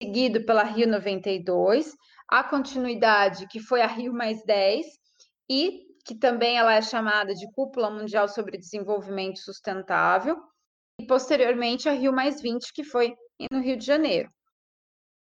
seguido 0.02 0.46
pela 0.46 0.64
Rio 0.64 0.88
92, 0.88 1.96
a 2.28 2.44
continuidade, 2.44 3.48
que 3.48 3.60
foi 3.60 3.82
a 3.82 3.88
Rio 3.88 4.14
mais 4.14 4.44
10, 4.46 4.86
e 5.50 5.82
que 6.06 6.16
também 6.16 6.58
ela 6.58 6.74
é 6.74 6.82
chamada 6.82 7.34
de 7.34 7.50
Cúpula 7.54 7.90
Mundial 7.90 8.28
sobre 8.28 8.58
Desenvolvimento 8.58 9.40
Sustentável, 9.40 10.38
e 11.00 11.06
posteriormente 11.06 11.88
a 11.88 11.94
Rio 11.94 12.12
mais 12.12 12.42
20, 12.42 12.74
que 12.74 12.84
foi 12.84 13.16
no 13.52 13.60
Rio 13.60 13.78
de 13.78 13.86
Janeiro. 13.86 14.30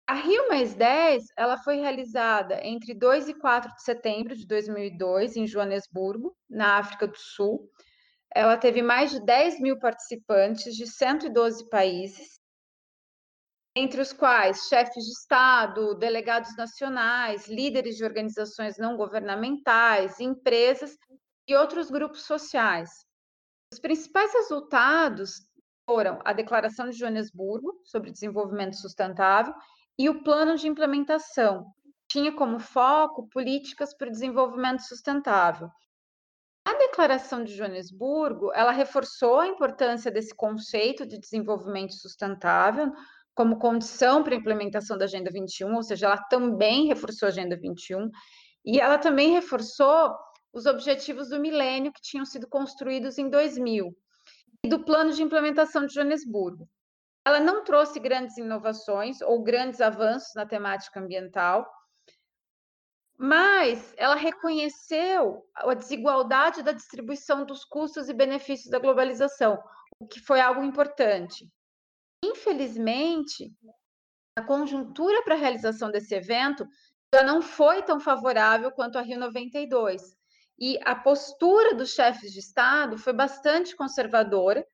A 0.07 0.15
Rio 0.15 0.49
mais 0.49 0.75
10, 0.75 1.25
ela 1.37 1.57
foi 1.57 1.77
realizada 1.77 2.61
entre 2.63 2.93
2 2.93 3.29
e 3.29 3.35
4 3.35 3.75
de 3.75 3.83
setembro 3.83 4.37
de 4.37 4.47
2002, 4.47 5.37
em 5.37 5.47
Joanesburgo, 5.47 6.37
na 6.49 6.77
África 6.77 7.07
do 7.07 7.17
Sul. 7.17 7.71
Ela 8.35 8.57
teve 8.57 8.83
mais 8.83 9.13
de 9.13 9.21
10 9.21 9.61
mil 9.61 9.79
participantes 9.79 10.75
de 10.75 10.87
112 10.87 11.69
países 11.69 12.35
entre 13.77 14.01
os 14.01 14.13
quais 14.13 14.69
chefes 14.69 15.05
de 15.05 15.11
Estado, 15.11 15.95
delegados 15.97 16.57
nacionais, 16.57 17.49
líderes 17.49 17.97
de 17.97 18.05
organizações 18.05 18.79
não 18.79 18.97
governamentais, 18.97 20.21
empresas 20.21 20.97
e 21.49 21.57
outros 21.57 21.91
grupos 21.91 22.23
sociais. 22.23 22.91
Os 23.73 23.81
principais 23.81 24.33
resultados 24.33 25.41
foram 25.85 26.21
a 26.25 26.33
Declaração 26.33 26.89
de 26.89 26.97
Joanesburgo 26.97 27.81
sobre 27.85 28.13
Desenvolvimento 28.13 28.77
Sustentável 28.77 29.55
e 29.99 30.09
o 30.09 30.23
Plano 30.23 30.57
de 30.57 30.69
Implementação. 30.69 31.67
Tinha 32.09 32.33
como 32.33 32.61
foco 32.61 33.29
políticas 33.29 33.93
para 33.93 34.09
o 34.09 34.13
desenvolvimento 34.13 34.83
sustentável. 34.83 35.69
Declaração 36.95 37.43
de 37.43 37.53
Joanesburgo, 37.53 38.53
ela 38.55 38.71
reforçou 38.71 39.41
a 39.41 39.49
importância 39.49 40.13
desse 40.13 40.33
conceito 40.33 41.05
de 41.05 41.19
desenvolvimento 41.19 41.93
sustentável 41.93 42.93
como 43.35 43.59
condição 43.59 44.23
para 44.23 44.33
a 44.33 44.39
implementação 44.39 44.97
da 44.97 45.05
Agenda 45.05 45.29
21, 45.29 45.75
ou 45.75 45.83
seja, 45.83 46.07
ela 46.07 46.19
também 46.31 46.87
reforçou 46.87 47.27
a 47.27 47.31
Agenda 47.31 47.57
21, 47.57 48.09
e 48.65 48.79
ela 48.79 48.97
também 48.97 49.33
reforçou 49.33 50.15
os 50.53 50.67
objetivos 50.67 51.31
do 51.31 51.41
milênio 51.41 51.93
que 51.93 52.01
tinham 52.01 52.25
sido 52.25 52.47
construídos 52.49 53.19
em 53.19 53.29
2000, 53.29 53.93
e 54.63 54.69
do 54.69 54.85
plano 54.85 55.11
de 55.11 55.21
implementação 55.21 55.87
de 55.87 55.95
Joanesburgo. 55.95 56.69
Ela 57.27 57.41
não 57.41 57.65
trouxe 57.65 57.99
grandes 57.99 58.39
inovações 58.39 59.21
ou 59.21 59.43
grandes 59.43 59.81
avanços 59.81 60.33
na 60.37 60.47
temática 60.47 61.01
ambiental, 61.01 61.69
mas 63.17 63.95
ela 63.97 64.17
reconheceu 64.17 65.47
a 65.55 65.75
desigualdade 65.75 66.63
da 66.63 66.73
distribuição 66.73 67.45
dos 67.45 67.65
custos 67.65 68.09
e 68.09 68.15
benefícios 68.15 68.71
da 68.71 68.79
globalização, 68.79 69.63
o 69.99 70.07
que 70.07 70.21
foi 70.21 70.41
algo 70.41 70.63
importante. 70.63 71.49
Infelizmente, 72.25 73.53
a 74.37 74.43
conjuntura 74.43 75.23
para 75.23 75.35
a 75.35 75.39
realização 75.39 75.91
desse 75.91 76.15
evento 76.15 76.67
já 77.15 77.23
não 77.23 77.41
foi 77.41 77.83
tão 77.83 78.01
favorável 78.01 78.73
quanto 78.73 78.99
a 78.99 79.03
Rio 79.03 79.21
92. 79.21 80.17
E 80.59 80.79
a 80.85 80.95
postura 80.95 81.75
dos 81.75 81.95
chefes 81.95 82.33
de 82.33 82.41
Estado 82.41 82.99
foi 82.99 83.13
bastante 83.13 83.77
conservadora, 83.77 84.67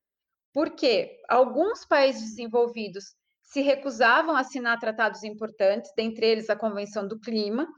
porque 0.52 1.20
alguns 1.28 1.84
países 1.84 2.30
desenvolvidos 2.30 3.14
se 3.42 3.60
recusavam 3.60 4.36
a 4.36 4.40
assinar 4.40 4.78
tratados 4.78 5.24
importantes, 5.24 5.92
dentre 5.96 6.26
eles 6.26 6.48
a 6.48 6.56
Convenção 6.56 7.06
do 7.06 7.18
Clima, 7.18 7.68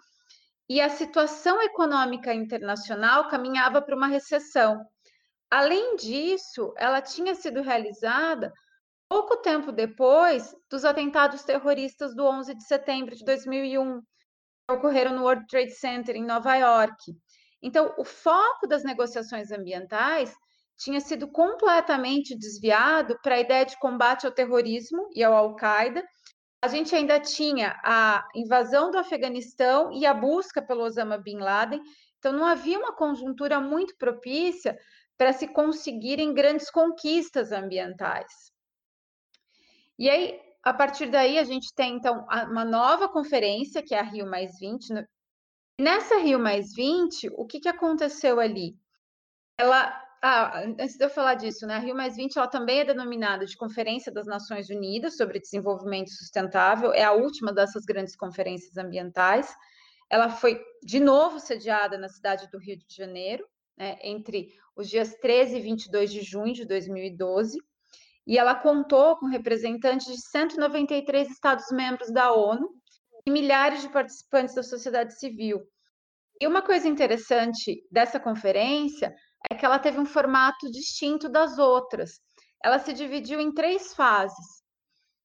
e 0.73 0.81
a 0.81 0.89
situação 0.89 1.61
econômica 1.61 2.33
internacional 2.33 3.29
caminhava 3.29 3.83
para 3.83 3.95
uma 3.95 4.07
recessão. 4.07 4.83
Além 5.51 5.97
disso, 5.97 6.73
ela 6.79 7.03
tinha 7.03 7.35
sido 7.35 7.61
realizada 7.61 8.51
pouco 9.07 9.37
tempo 9.37 9.71
depois 9.71 10.57
dos 10.71 10.87
atentados 10.87 11.43
terroristas 11.43 12.17
do 12.17 12.25
11 12.25 12.55
de 12.55 12.65
setembro 12.65 13.15
de 13.15 13.23
2001, 13.23 14.01
que 14.01 14.75
ocorreram 14.75 15.15
no 15.15 15.25
World 15.25 15.47
Trade 15.47 15.73
Center 15.73 16.17
em 16.17 16.25
Nova 16.25 16.57
York. 16.57 16.97
Então, 17.63 17.95
o 17.99 18.05
foco 18.07 18.67
das 18.67 18.83
negociações 18.83 19.53
ambientais 19.53 20.35
tinha 20.79 21.03
sido 21.03 21.31
completamente 21.31 22.35
desviado 22.35 23.19
para 23.23 23.35
a 23.35 23.41
ideia 23.41 23.67
de 23.67 23.79
combate 23.79 24.25
ao 24.25 24.33
terrorismo 24.33 25.07
e 25.15 25.23
ao 25.23 25.35
Al-Qaeda. 25.35 26.03
A 26.63 26.69
gente 26.69 26.95
ainda 26.95 27.19
tinha 27.19 27.77
a 27.85 28.25
invasão 28.37 28.93
do 28.93 28.99
Afeganistão 28.99 29.93
e 29.93 30.07
a 30.07 30.15
busca 30.15 30.63
pelo 30.63 30.85
Osama 30.85 31.19
Bin 31.19 31.39
Laden, 31.39 31.83
então 32.19 32.33
não 32.33 32.45
havia 32.45 32.79
uma 32.79 32.95
conjuntura 32.95 33.61
muito 33.61 33.97
propícia 33.97 34.79
para 35.19 35.33
se 35.33 35.49
conseguirem 35.49 36.33
grandes 36.33 36.71
conquistas 36.71 37.51
ambientais. 37.51 38.53
E 39.99 40.09
aí, 40.09 40.41
a 40.63 40.73
partir 40.73 41.07
daí, 41.07 41.37
a 41.37 41.45
gente 41.45 41.75
tem, 41.75 41.97
então, 41.97 42.25
uma 42.49 42.65
nova 42.65 43.09
conferência, 43.09 43.83
que 43.83 43.95
é 43.95 43.99
a 43.99 44.05
Rio 44.05 44.27
Mais 44.27 44.57
20. 44.61 44.93
Né? 44.93 45.07
Nessa 45.81 46.19
Rio 46.19 46.39
Mais 46.39 46.73
20, 46.73 47.29
o 47.37 47.45
que, 47.45 47.59
que 47.59 47.69
aconteceu 47.69 48.39
ali? 48.39 48.77
Ela, 49.59 50.01
ah, 50.23 50.61
antes 50.61 50.97
de 50.97 51.05
eu 51.05 51.11
falar 51.11 51.35
disso, 51.35 51.67
né, 51.67 51.75
a 51.75 51.79
Rio 51.79 51.95
Mais 51.97 52.17
20 52.17 52.37
ela 52.37 52.47
também 52.47 52.81
é 52.81 52.85
denominada 52.85 53.45
de 53.45 53.57
Conferência 53.57 54.13
das 54.13 54.27
Nações 54.27 54.71
Unidas 54.71 55.17
sobre 55.17 55.41
Desenvolvimento 55.41 56.11
Sustentável, 56.11 56.93
é 56.93 57.03
a 57.03 57.13
última 57.13 57.53
dessas 57.53 57.85
grandes 57.85 58.15
conferências 58.15 58.77
ambientais. 58.77 59.53
Ela 60.09 60.29
foi, 60.31 60.63
de 60.83 61.01
novo, 61.01 61.41
sediada 61.41 61.99
na 61.99 62.09
cidade 62.09 62.49
do 62.51 62.59
Rio 62.59 62.77
de 62.77 62.85
Janeiro, 62.95 63.45
né, 63.77 63.99
entre 64.03 64.49
os 64.77 64.89
dias 64.89 65.15
13 65.17 65.57
e 65.57 65.61
22 65.61 66.13
de 66.13 66.23
junho 66.23 66.55
de 66.55 66.65
2012 66.67 67.59
e 68.27 68.39
ela 68.39 68.55
contou 68.55 69.17
com 69.17 69.27
representantes 69.27 70.07
de 70.07 70.21
193 70.21 71.31
Estados-membros 71.31 72.13
da 72.13 72.33
ONU 72.33 72.69
e 73.27 73.31
milhares 73.31 73.83
de 73.83 73.89
participantes 73.89 74.55
da 74.55 74.63
sociedade 74.63 75.19
civil. 75.19 75.63
E 76.41 76.47
uma 76.47 76.63
coisa 76.63 76.89
interessante 76.89 77.85
dessa 77.91 78.19
conferência 78.19 79.15
é 79.51 79.55
que 79.55 79.65
ela 79.65 79.79
teve 79.79 79.99
um 79.99 80.07
formato 80.07 80.71
distinto 80.71 81.29
das 81.29 81.59
outras. 81.59 82.21
Ela 82.63 82.79
se 82.79 82.93
dividiu 82.93 83.41
em 83.41 83.53
três 83.53 83.95
fases. 83.95 84.63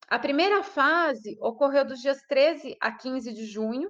A 0.08 0.18
primeira 0.18 0.64
fase 0.64 1.38
ocorreu 1.42 1.86
dos 1.86 2.00
dias 2.00 2.20
13 2.28 2.78
a 2.80 2.92
15 2.92 3.34
de 3.34 3.46
junho 3.46 3.90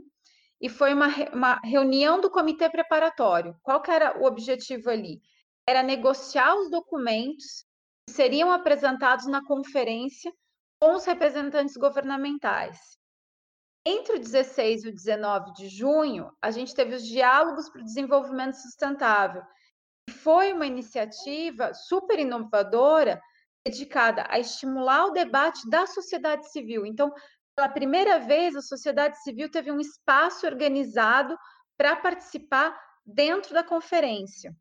e 0.59 0.67
foi 0.67 0.93
uma, 0.93 1.07
uma 1.31 1.59
reunião 1.63 2.19
do 2.19 2.29
comitê 2.29 2.69
preparatório. 2.69 3.55
Qual 3.61 3.81
era 3.87 4.19
o 4.19 4.25
objetivo 4.25 4.89
ali? 4.89 5.21
Era 5.67 5.83
negociar 5.83 6.55
os 6.55 6.69
documentos 6.69 7.67
seriam 8.09 8.51
apresentados 8.51 9.27
na 9.27 9.45
conferência 9.45 10.31
com 10.79 10.95
os 10.95 11.05
representantes 11.05 11.75
governamentais. 11.75 12.79
Entre 13.85 14.17
o 14.17 14.19
16 14.19 14.83
e 14.83 14.89
o 14.89 14.93
19 14.93 15.53
de 15.53 15.69
junho, 15.69 16.31
a 16.41 16.51
gente 16.51 16.73
teve 16.73 16.95
os 16.95 17.05
diálogos 17.05 17.69
para 17.69 17.81
o 17.81 17.85
desenvolvimento 17.85 18.55
sustentável. 18.55 19.41
Foi 20.27 20.51
uma 20.51 20.65
iniciativa 20.65 21.73
super 21.73 22.19
inovadora 22.19 23.21
dedicada 23.65 24.25
a 24.27 24.37
estimular 24.37 25.05
o 25.05 25.11
debate 25.11 25.69
da 25.69 25.87
sociedade 25.87 26.51
civil. 26.51 26.85
Então, 26.85 27.09
pela 27.55 27.69
primeira 27.69 28.19
vez, 28.19 28.53
a 28.53 28.61
sociedade 28.61 29.23
civil 29.23 29.49
teve 29.49 29.71
um 29.71 29.79
espaço 29.79 30.45
organizado 30.45 31.33
para 31.77 31.95
participar 31.95 32.77
dentro 33.05 33.53
da 33.53 33.63
conferência. 33.63 34.53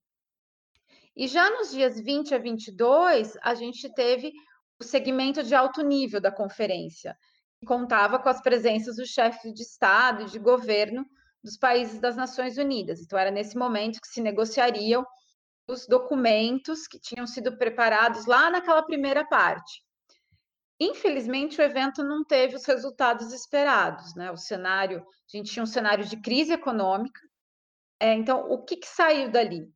E 1.16 1.26
já 1.26 1.50
nos 1.50 1.72
dias 1.72 2.00
20 2.00 2.32
a 2.32 2.38
22, 2.38 3.36
a 3.42 3.52
gente 3.56 3.92
teve 3.92 4.32
o 4.80 4.84
segmento 4.84 5.42
de 5.42 5.52
alto 5.52 5.82
nível 5.82 6.20
da 6.20 6.30
conferência, 6.30 7.18
que 7.58 7.66
contava 7.66 8.20
com 8.20 8.28
as 8.28 8.40
presenças 8.40 8.94
dos 8.94 9.08
chefes 9.08 9.52
de 9.52 9.62
Estado 9.62 10.22
e 10.22 10.26
de 10.26 10.38
governo 10.38 11.04
dos 11.42 11.58
países 11.58 11.98
das 11.98 12.14
Nações 12.14 12.56
Unidas. 12.56 13.00
Então, 13.00 13.18
era 13.18 13.32
nesse 13.32 13.58
momento 13.58 14.00
que 14.00 14.06
se 14.06 14.20
negociariam 14.20 15.04
os 15.68 15.86
documentos 15.86 16.86
que 16.86 16.98
tinham 16.98 17.26
sido 17.26 17.56
preparados 17.56 18.26
lá 18.26 18.50
naquela 18.50 18.82
primeira 18.82 19.24
parte. 19.26 19.82
Infelizmente, 20.78 21.60
o 21.60 21.64
evento 21.64 22.04
não 22.04 22.24
teve 22.24 22.54
os 22.54 22.64
resultados 22.66 23.32
esperados. 23.32 24.14
Né? 24.14 24.30
O 24.30 24.36
cenário, 24.36 25.00
a 25.00 25.36
gente 25.36 25.50
tinha 25.50 25.62
um 25.62 25.66
cenário 25.66 26.04
de 26.04 26.16
crise 26.20 26.52
econômica, 26.52 27.20
É, 27.98 28.12
então, 28.12 28.50
o 28.50 28.62
que, 28.62 28.76
que 28.76 28.86
saiu 28.86 29.30
dali? 29.30 29.72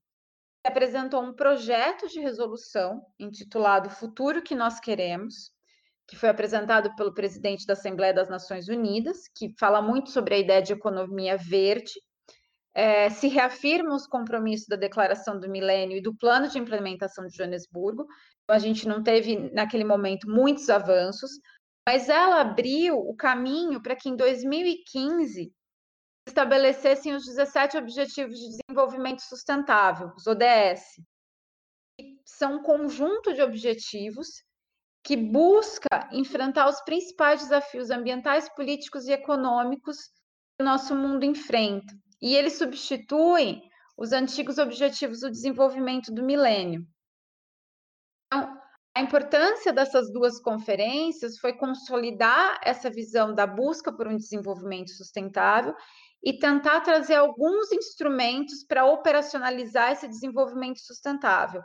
apresentou 0.62 1.22
um 1.22 1.32
projeto 1.32 2.06
de 2.06 2.20
resolução 2.20 3.02
intitulado 3.18 3.88
Futuro 3.88 4.42
que 4.42 4.54
Nós 4.54 4.78
Queremos, 4.78 5.50
que 6.06 6.16
foi 6.16 6.28
apresentado 6.28 6.94
pelo 6.96 7.14
presidente 7.14 7.64
da 7.64 7.72
Assembleia 7.72 8.12
das 8.12 8.28
Nações 8.28 8.68
Unidas, 8.68 9.26
que 9.34 9.54
fala 9.58 9.80
muito 9.80 10.10
sobre 10.10 10.34
a 10.34 10.38
ideia 10.38 10.60
de 10.60 10.72
economia 10.72 11.36
verde, 11.38 11.92
é, 12.74 13.10
se 13.10 13.28
reafirma 13.28 13.94
os 13.94 14.06
compromissos 14.06 14.66
da 14.68 14.76
Declaração 14.76 15.38
do 15.38 15.48
Milênio 15.48 15.96
e 15.96 16.02
do 16.02 16.14
Plano 16.14 16.48
de 16.48 16.58
Implementação 16.58 17.26
de 17.26 17.36
Joanesburgo. 17.36 18.06
Então, 18.44 18.56
a 18.56 18.58
gente 18.58 18.86
não 18.86 19.02
teve, 19.02 19.50
naquele 19.52 19.84
momento, 19.84 20.28
muitos 20.28 20.70
avanços, 20.70 21.30
mas 21.86 22.08
ela 22.08 22.40
abriu 22.40 22.98
o 22.98 23.14
caminho 23.14 23.82
para 23.82 23.96
que 23.96 24.08
em 24.08 24.16
2015 24.16 25.52
estabelecessem 26.26 27.14
os 27.14 27.24
17 27.26 27.76
Objetivos 27.76 28.38
de 28.38 28.58
Desenvolvimento 28.58 29.20
Sustentável, 29.20 30.12
os 30.16 30.26
ODS. 30.26 30.82
São 32.24 32.56
um 32.56 32.62
conjunto 32.62 33.34
de 33.34 33.42
objetivos 33.42 34.28
que 35.02 35.16
busca 35.16 36.08
enfrentar 36.12 36.68
os 36.68 36.80
principais 36.82 37.40
desafios 37.42 37.90
ambientais, 37.90 38.48
políticos 38.54 39.06
e 39.06 39.12
econômicos 39.12 39.96
que 39.96 40.62
o 40.62 40.64
nosso 40.64 40.94
mundo 40.94 41.24
enfrenta. 41.24 41.92
E 42.20 42.34
eles 42.34 42.58
substituem 42.58 43.62
os 43.96 44.12
antigos 44.12 44.58
Objetivos 44.58 45.20
do 45.20 45.30
Desenvolvimento 45.30 46.12
do 46.12 46.22
Milênio. 46.22 46.86
Então, 48.26 48.60
a 48.96 49.02
importância 49.02 49.72
dessas 49.72 50.12
duas 50.12 50.40
conferências 50.40 51.38
foi 51.38 51.52
consolidar 51.52 52.60
essa 52.62 52.90
visão 52.90 53.34
da 53.34 53.46
busca 53.46 53.92
por 53.92 54.08
um 54.08 54.16
desenvolvimento 54.16 54.90
sustentável 54.90 55.74
e 56.22 56.38
tentar 56.38 56.80
trazer 56.80 57.14
alguns 57.14 57.72
instrumentos 57.72 58.64
para 58.64 58.84
operacionalizar 58.84 59.92
esse 59.92 60.06
desenvolvimento 60.08 60.80
sustentável, 60.80 61.62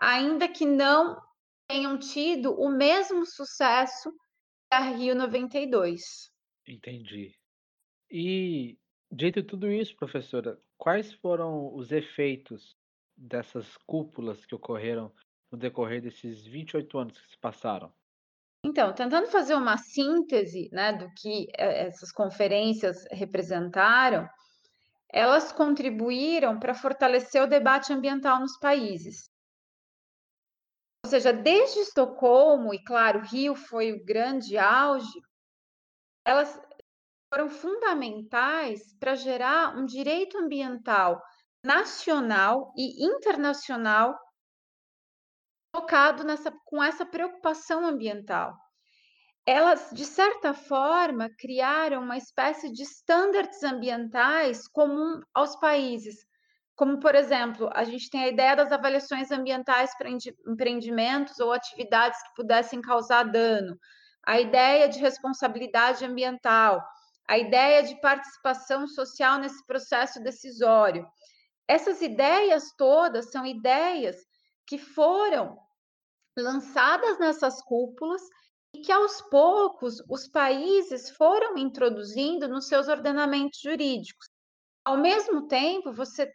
ainda 0.00 0.48
que 0.48 0.64
não 0.64 1.20
tenham 1.68 1.98
tido 1.98 2.52
o 2.58 2.68
mesmo 2.68 3.26
sucesso 3.26 4.12
da 4.70 4.80
Rio 4.80 5.14
92. 5.14 6.30
Entendi. 6.66 7.34
E, 8.10 8.78
dito 9.10 9.42
tudo 9.42 9.70
isso, 9.70 9.96
professora, 9.96 10.58
quais 10.78 11.12
foram 11.14 11.74
os 11.74 11.90
efeitos 11.92 12.76
dessas 13.16 13.76
cúpulas 13.86 14.46
que 14.46 14.54
ocorreram 14.54 15.12
no 15.50 15.58
decorrer 15.58 16.00
desses 16.00 16.46
28 16.46 16.98
anos 16.98 17.20
que 17.20 17.30
se 17.30 17.38
passaram? 17.38 17.92
Então, 18.64 18.92
tentando 18.92 19.26
fazer 19.28 19.54
uma 19.54 19.78
síntese 19.78 20.68
né, 20.70 20.92
do 20.92 21.10
que 21.14 21.48
eh, 21.56 21.86
essas 21.86 22.12
conferências 22.12 23.06
representaram, 23.10 24.28
elas 25.12 25.50
contribuíram 25.50 26.58
para 26.60 26.74
fortalecer 26.74 27.42
o 27.42 27.48
debate 27.48 27.92
ambiental 27.92 28.38
nos 28.38 28.58
países. 28.58 29.30
Ou 31.04 31.10
seja, 31.10 31.32
desde 31.32 31.80
Estocolmo, 31.80 32.74
e 32.74 32.84
claro, 32.84 33.20
Rio 33.20 33.54
foi 33.54 33.92
o 33.92 34.04
grande 34.04 34.58
auge, 34.58 35.20
elas 36.24 36.60
foram 37.30 37.48
fundamentais 37.48 38.92
para 38.98 39.14
gerar 39.14 39.76
um 39.78 39.86
direito 39.86 40.36
ambiental 40.36 41.22
nacional 41.64 42.72
e 42.76 43.06
internacional 43.06 44.18
focado 45.74 46.24
nessa, 46.24 46.52
com 46.64 46.82
essa 46.82 47.06
preocupação 47.06 47.86
ambiental. 47.86 48.56
Elas, 49.46 49.90
de 49.92 50.04
certa 50.04 50.52
forma, 50.52 51.30
criaram 51.38 52.02
uma 52.02 52.16
espécie 52.16 52.70
de 52.72 52.82
estándares 52.82 53.62
ambientais 53.62 54.66
comum 54.68 55.20
aos 55.32 55.56
países, 55.56 56.26
como, 56.74 56.98
por 56.98 57.14
exemplo, 57.14 57.70
a 57.72 57.84
gente 57.84 58.08
tem 58.10 58.24
a 58.24 58.28
ideia 58.28 58.56
das 58.56 58.72
avaliações 58.72 59.30
ambientais 59.30 59.96
para 59.96 60.10
empreendimentos 60.10 61.38
ou 61.38 61.52
atividades 61.52 62.20
que 62.22 62.34
pudessem 62.34 62.80
causar 62.80 63.24
dano, 63.24 63.78
a 64.26 64.40
ideia 64.40 64.88
de 64.88 64.98
responsabilidade 64.98 66.04
ambiental, 66.04 66.82
a 67.30 67.38
ideia 67.38 67.84
de 67.84 67.94
participação 68.00 68.88
social 68.88 69.38
nesse 69.38 69.64
processo 69.64 70.20
decisório. 70.20 71.06
Essas 71.68 72.02
ideias 72.02 72.74
todas 72.76 73.30
são 73.30 73.46
ideias 73.46 74.16
que 74.66 74.76
foram 74.76 75.56
lançadas 76.36 77.20
nessas 77.20 77.62
cúpulas 77.62 78.20
e 78.74 78.80
que 78.80 78.90
aos 78.90 79.22
poucos 79.22 80.02
os 80.10 80.26
países 80.26 81.10
foram 81.10 81.56
introduzindo 81.56 82.48
nos 82.48 82.66
seus 82.66 82.88
ordenamentos 82.88 83.60
jurídicos. 83.60 84.26
Ao 84.84 84.96
mesmo 84.96 85.46
tempo, 85.46 85.92
você 85.92 86.28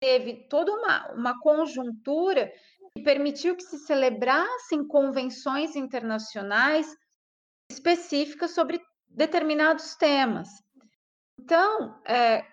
teve 0.00 0.48
toda 0.48 0.72
uma, 0.72 1.12
uma 1.12 1.40
conjuntura 1.40 2.50
que 2.96 3.02
permitiu 3.02 3.54
que 3.54 3.64
se 3.64 3.80
celebrassem 3.80 4.88
convenções 4.88 5.76
internacionais 5.76 6.90
específicas 7.70 8.52
sobre 8.52 8.80
determinados 9.08 9.94
temas. 9.96 10.48
Então, 11.38 12.00
é, 12.04 12.44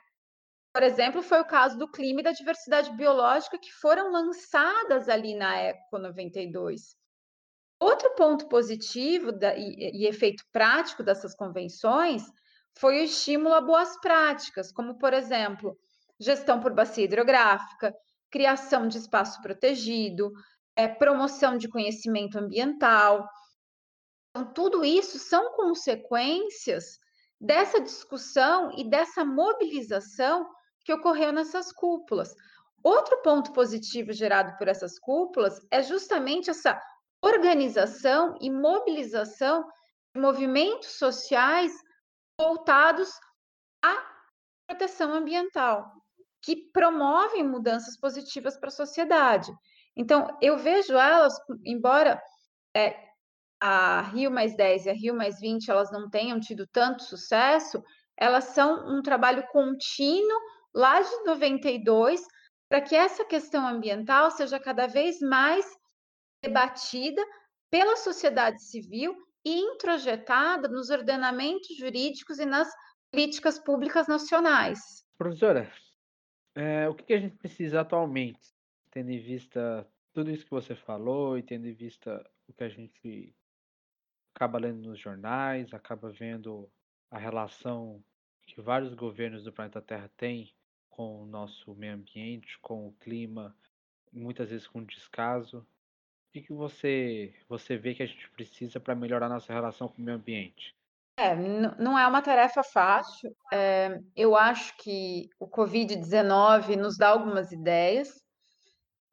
por 0.73 0.83
exemplo, 0.83 1.21
foi 1.21 1.39
o 1.39 1.45
caso 1.45 1.77
do 1.77 1.89
clima 1.89 2.21
e 2.21 2.23
da 2.23 2.31
diversidade 2.31 2.91
biológica 2.95 3.57
que 3.57 3.71
foram 3.71 4.11
lançadas 4.11 5.07
ali 5.07 5.35
na 5.35 5.55
Eco 5.57 5.97
92. 5.97 6.95
Outro 7.79 8.13
ponto 8.15 8.47
positivo 8.47 9.31
da, 9.31 9.55
e, 9.55 9.91
e 9.93 10.05
efeito 10.05 10.43
prático 10.51 11.03
dessas 11.03 11.35
convenções 11.35 12.23
foi 12.77 12.99
o 12.99 13.03
estímulo 13.03 13.53
a 13.53 13.61
boas 13.61 13.99
práticas, 13.99 14.71
como, 14.71 14.97
por 14.97 15.13
exemplo, 15.13 15.77
gestão 16.19 16.59
por 16.59 16.73
bacia 16.73 17.05
hidrográfica, 17.05 17.93
criação 18.29 18.87
de 18.87 18.97
espaço 18.97 19.41
protegido, 19.41 20.31
é, 20.75 20.87
promoção 20.87 21.57
de 21.57 21.69
conhecimento 21.69 22.37
ambiental. 22.37 23.25
Então, 24.35 24.51
tudo 24.51 24.83
isso 24.83 25.17
são 25.17 25.53
consequências 25.53 26.99
dessa 27.39 27.79
discussão 27.79 28.69
e 28.77 28.83
dessa 28.83 29.23
mobilização 29.23 30.45
que 30.83 30.91
ocorreu 30.91 31.31
nessas 31.31 31.71
cúpulas. 31.71 32.35
Outro 32.83 33.21
ponto 33.21 33.53
positivo 33.53 34.11
gerado 34.11 34.57
por 34.57 34.67
essas 34.67 34.99
cúpulas 34.99 35.57
é 35.71 35.81
justamente 35.81 36.49
essa 36.49 36.77
organização 37.21 38.37
e 38.41 38.51
mobilização 38.51 39.65
de 40.13 40.21
movimentos 40.21 40.97
sociais 40.97 41.71
voltados 42.37 43.09
à 43.81 44.05
proteção 44.67 45.13
ambiental, 45.13 45.89
que 46.41 46.57
promovem 46.73 47.47
mudanças 47.47 47.97
positivas 47.97 48.57
para 48.57 48.67
a 48.67 48.71
sociedade. 48.71 49.49
Então, 49.95 50.27
eu 50.41 50.57
vejo 50.57 50.93
elas, 50.93 51.33
embora 51.63 52.21
é, 52.75 53.04
a 53.67 54.01
Rio 54.01 54.29
mais 54.29 54.55
10 54.55 54.85
e 54.85 54.89
a 54.91 54.93
Rio 54.93 55.15
mais 55.15 55.39
20 55.39 55.71
elas 55.71 55.91
não 55.91 56.07
tenham 56.07 56.39
tido 56.39 56.67
tanto 56.67 57.01
sucesso, 57.01 57.83
elas 58.15 58.43
são 58.43 58.95
um 58.95 59.01
trabalho 59.01 59.43
contínuo 59.47 60.39
lá 60.71 61.01
de 61.01 61.23
92, 61.25 62.21
para 62.69 62.81
que 62.81 62.95
essa 62.95 63.25
questão 63.25 63.67
ambiental 63.67 64.29
seja 64.29 64.59
cada 64.59 64.85
vez 64.85 65.19
mais 65.19 65.65
debatida 66.43 67.25
pela 67.71 67.95
sociedade 67.95 68.61
civil 68.61 69.15
e 69.43 69.57
introjetada 69.57 70.67
nos 70.67 70.91
ordenamentos 70.91 71.75
jurídicos 71.75 72.37
e 72.37 72.45
nas 72.45 72.69
políticas 73.11 73.57
públicas 73.57 74.07
nacionais. 74.07 74.79
Professora, 75.17 75.71
é, 76.53 76.87
o 76.87 76.93
que 76.93 77.13
a 77.15 77.19
gente 77.19 77.35
precisa 77.37 77.81
atualmente, 77.81 78.53
tendo 78.91 79.09
em 79.09 79.19
vista 79.19 79.87
tudo 80.13 80.29
isso 80.29 80.45
que 80.45 80.51
você 80.51 80.75
falou 80.75 81.35
e 81.35 81.41
tendo 81.41 81.67
em 81.67 81.73
vista 81.73 82.23
o 82.47 82.53
que 82.53 82.63
a 82.63 82.69
gente 82.69 83.33
acaba 84.35 84.59
lendo 84.59 84.89
nos 84.89 84.99
jornais, 84.99 85.73
acaba 85.73 86.11
vendo 86.11 86.69
a 87.09 87.17
relação 87.17 88.03
que 88.45 88.61
vários 88.61 88.93
governos 88.93 89.43
do 89.43 89.53
planeta 89.53 89.81
Terra 89.81 90.11
têm 90.17 90.53
com 90.89 91.23
o 91.23 91.25
nosso 91.25 91.73
meio 91.73 91.93
ambiente, 91.93 92.59
com 92.59 92.87
o 92.87 92.93
clima, 92.93 93.55
muitas 94.11 94.49
vezes 94.49 94.67
com 94.67 94.83
descaso. 94.83 95.59
O 95.59 96.41
que, 96.41 96.53
você, 96.53 97.33
você 97.47 97.77
vê 97.77 97.95
que 97.95 98.03
a 98.03 98.05
gente 98.05 98.29
precisa 98.31 98.77
para 98.79 98.93
melhorar 98.93 99.29
nossa 99.29 99.53
relação 99.53 99.87
com 99.87 100.01
o 100.01 100.05
meio 100.05 100.17
ambiente? 100.17 100.75
É, 101.17 101.33
não 101.33 101.97
é 101.97 102.05
uma 102.05 102.21
tarefa 102.21 102.61
fácil. 102.61 103.33
É, 103.53 104.01
eu 104.15 104.35
acho 104.35 104.75
que 104.77 105.29
o 105.39 105.47
Covid-19 105.47 106.75
nos 106.75 106.97
dá 106.97 107.07
algumas 107.09 107.53
ideias. 107.53 108.21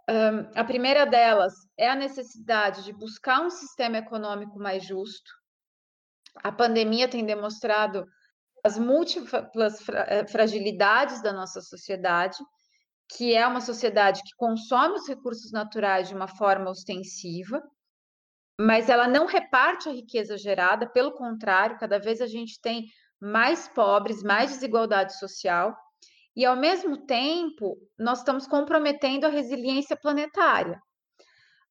Um, 0.08 0.50
a 0.58 0.64
primeira 0.64 1.06
delas 1.06 1.54
é 1.78 1.88
a 1.88 1.94
necessidade 1.94 2.84
de 2.84 2.92
buscar 2.92 3.40
um 3.40 3.50
sistema 3.50 3.98
econômico 3.98 4.58
mais 4.58 4.84
justo. 4.84 5.30
A 6.42 6.50
pandemia 6.50 7.08
tem 7.08 7.24
demonstrado 7.24 8.04
as 8.64 8.78
múltiplas 8.78 9.88
eh, 9.88 10.26
fragilidades 10.26 11.20
da 11.20 11.32
nossa 11.32 11.60
sociedade, 11.60 12.38
que 13.16 13.34
é 13.34 13.46
uma 13.46 13.60
sociedade 13.60 14.22
que 14.22 14.34
consome 14.36 14.94
os 14.94 15.06
recursos 15.06 15.52
naturais 15.52 16.08
de 16.08 16.14
uma 16.14 16.28
forma 16.28 16.70
ostensiva, 16.70 17.62
mas 18.58 18.88
ela 18.88 19.08
não 19.08 19.26
reparte 19.26 19.88
a 19.88 19.92
riqueza 19.92 20.38
gerada, 20.38 20.88
pelo 20.88 21.12
contrário, 21.12 21.78
cada 21.78 21.98
vez 21.98 22.20
a 22.20 22.26
gente 22.26 22.60
tem 22.60 22.86
mais 23.20 23.68
pobres, 23.68 24.22
mais 24.22 24.50
desigualdade 24.50 25.18
social. 25.18 25.76
E, 26.34 26.44
ao 26.44 26.56
mesmo 26.56 26.96
tempo, 27.06 27.76
nós 27.98 28.18
estamos 28.18 28.46
comprometendo 28.46 29.26
a 29.26 29.30
resiliência 29.30 29.96
planetária. 29.96 30.80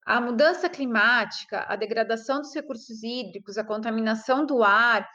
A 0.06 0.20
mudança 0.20 0.70
climática, 0.70 1.66
a 1.68 1.76
degradação 1.76 2.42
dos 2.42 2.54
recursos 2.54 3.04
hídricos, 3.04 3.58
a 3.58 3.64
contaminação 3.64 4.46
do 4.46 4.64
ar 4.64 5.08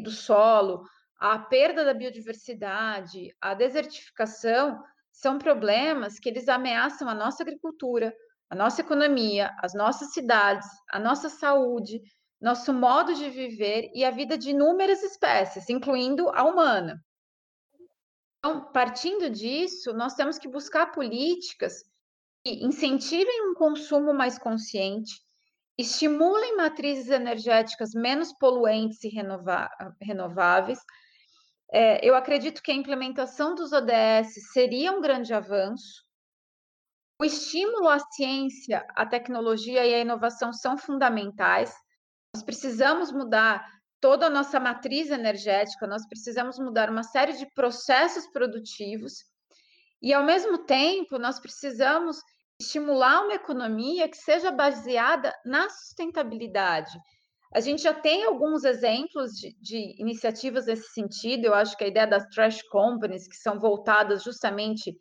do 0.00 0.10
solo, 0.10 0.82
a 1.20 1.38
perda 1.38 1.84
da 1.84 1.92
biodiversidade, 1.92 3.34
a 3.40 3.54
desertificação 3.54 4.80
são 5.10 5.38
problemas 5.38 6.20
que 6.20 6.28
eles 6.28 6.48
ameaçam 6.48 7.08
a 7.08 7.14
nossa 7.14 7.42
agricultura, 7.42 8.14
a 8.48 8.54
nossa 8.54 8.80
economia, 8.80 9.52
as 9.60 9.74
nossas 9.74 10.12
cidades, 10.12 10.68
a 10.92 10.98
nossa 11.00 11.28
saúde, 11.28 12.00
nosso 12.40 12.72
modo 12.72 13.12
de 13.14 13.28
viver 13.28 13.90
e 13.92 14.04
a 14.04 14.10
vida 14.12 14.38
de 14.38 14.50
inúmeras 14.50 15.02
espécies, 15.02 15.68
incluindo 15.68 16.28
a 16.30 16.44
humana. 16.44 17.02
Então, 18.48 18.72
partindo 18.72 19.28
disso, 19.28 19.92
nós 19.92 20.14
temos 20.14 20.38
que 20.38 20.48
buscar 20.48 20.86
políticas 20.86 21.84
que 22.42 22.64
incentivem 22.64 23.50
um 23.50 23.52
consumo 23.52 24.14
mais 24.14 24.38
consciente, 24.38 25.20
estimulem 25.76 26.56
matrizes 26.56 27.10
energéticas 27.10 27.90
menos 27.92 28.32
poluentes 28.32 29.04
e 29.04 29.10
renováveis. 30.00 30.78
É, 31.70 32.02
eu 32.02 32.14
acredito 32.14 32.62
que 32.62 32.72
a 32.72 32.74
implementação 32.74 33.54
dos 33.54 33.70
ODS 33.70 34.50
seria 34.50 34.92
um 34.92 35.02
grande 35.02 35.34
avanço. 35.34 36.02
O 37.20 37.26
estímulo 37.26 37.86
à 37.86 37.98
ciência, 37.98 38.86
à 38.96 39.04
tecnologia 39.04 39.84
e 39.84 39.92
à 39.92 39.98
inovação 39.98 40.54
são 40.54 40.78
fundamentais. 40.78 41.74
Nós 42.34 42.42
precisamos 42.42 43.12
mudar 43.12 43.62
toda 44.00 44.26
a 44.26 44.30
nossa 44.30 44.60
matriz 44.60 45.10
energética, 45.10 45.86
nós 45.86 46.06
precisamos 46.06 46.58
mudar 46.58 46.90
uma 46.90 47.02
série 47.02 47.32
de 47.32 47.46
processos 47.54 48.26
produtivos 48.28 49.24
e, 50.00 50.12
ao 50.12 50.24
mesmo 50.24 50.58
tempo, 50.58 51.18
nós 51.18 51.40
precisamos 51.40 52.18
estimular 52.60 53.24
uma 53.24 53.34
economia 53.34 54.08
que 54.08 54.16
seja 54.16 54.50
baseada 54.50 55.34
na 55.44 55.68
sustentabilidade. 55.70 56.96
A 57.54 57.60
gente 57.60 57.82
já 57.82 57.94
tem 57.94 58.24
alguns 58.24 58.62
exemplos 58.64 59.32
de, 59.32 59.56
de, 59.60 60.00
iniciativas 60.00 60.66
nesse 60.66 60.92
sentido. 60.92 61.46
Eu 61.46 61.54
acho 61.54 61.76
que 61.76 61.84
a 61.84 61.88
ideia 61.88 62.06
das 62.06 62.26
trash 62.28 62.60
companies, 62.62 63.26
que 63.26 63.36
são 63.36 63.58
voltadas 63.58 64.22
justamente, 64.22 64.94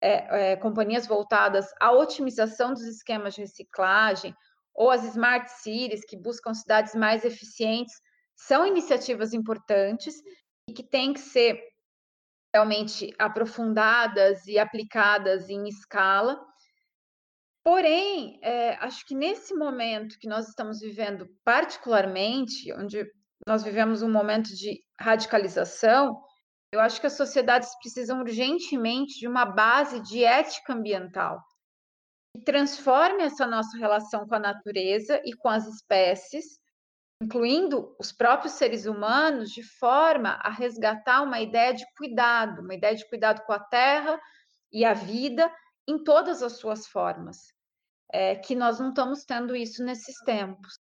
é, 0.00 0.52
é, 0.52 0.56
companhias 0.56 1.06
voltadas 1.06 1.66
à 1.80 1.90
otimização 1.90 2.72
dos 2.72 2.84
esquemas 2.84 3.34
de 3.34 3.40
reciclagem, 3.40 4.34
ou 4.74 4.90
as 4.90 5.02
smart 5.02 5.50
cities, 5.50 6.04
que 6.04 6.16
buscam 6.16 6.54
cidades 6.54 6.94
mais 6.94 7.24
eficientes, 7.24 7.94
são 8.38 8.64
iniciativas 8.64 9.34
importantes 9.34 10.14
e 10.68 10.72
que 10.72 10.82
têm 10.82 11.12
que 11.12 11.20
ser 11.20 11.60
realmente 12.54 13.12
aprofundadas 13.18 14.46
e 14.46 14.58
aplicadas 14.58 15.50
em 15.50 15.66
escala. 15.68 16.40
Porém, 17.64 18.38
é, 18.42 18.74
acho 18.76 19.04
que 19.04 19.14
nesse 19.14 19.54
momento 19.54 20.18
que 20.18 20.28
nós 20.28 20.48
estamos 20.48 20.78
vivendo, 20.78 21.28
particularmente, 21.44 22.72
onde 22.72 23.04
nós 23.46 23.62
vivemos 23.62 24.02
um 24.02 24.10
momento 24.10 24.48
de 24.54 24.82
radicalização, 24.98 26.18
eu 26.72 26.80
acho 26.80 27.00
que 27.00 27.06
as 27.06 27.16
sociedades 27.16 27.70
precisam 27.82 28.20
urgentemente 28.20 29.18
de 29.18 29.26
uma 29.26 29.44
base 29.44 30.00
de 30.00 30.22
ética 30.22 30.72
ambiental 30.72 31.42
que 32.34 32.44
transforme 32.44 33.24
essa 33.24 33.46
nossa 33.46 33.76
relação 33.76 34.26
com 34.26 34.34
a 34.34 34.40
natureza 34.40 35.20
e 35.24 35.34
com 35.34 35.48
as 35.48 35.66
espécies 35.66 36.58
incluindo 37.20 37.94
os 37.98 38.12
próprios 38.12 38.54
seres 38.54 38.86
humanos, 38.86 39.50
de 39.50 39.62
forma 39.62 40.38
a 40.42 40.50
resgatar 40.50 41.22
uma 41.22 41.40
ideia 41.40 41.74
de 41.74 41.84
cuidado, 41.96 42.62
uma 42.62 42.74
ideia 42.74 42.94
de 42.94 43.08
cuidado 43.08 43.44
com 43.44 43.52
a 43.52 43.58
terra 43.58 44.20
e 44.72 44.84
a 44.84 44.94
vida 44.94 45.52
em 45.86 46.02
todas 46.02 46.42
as 46.42 46.52
suas 46.58 46.86
formas, 46.86 47.52
é, 48.12 48.36
que 48.36 48.54
nós 48.54 48.78
não 48.78 48.90
estamos 48.90 49.24
tendo 49.24 49.56
isso 49.56 49.84
nesses 49.84 50.16
tempos. 50.24 50.78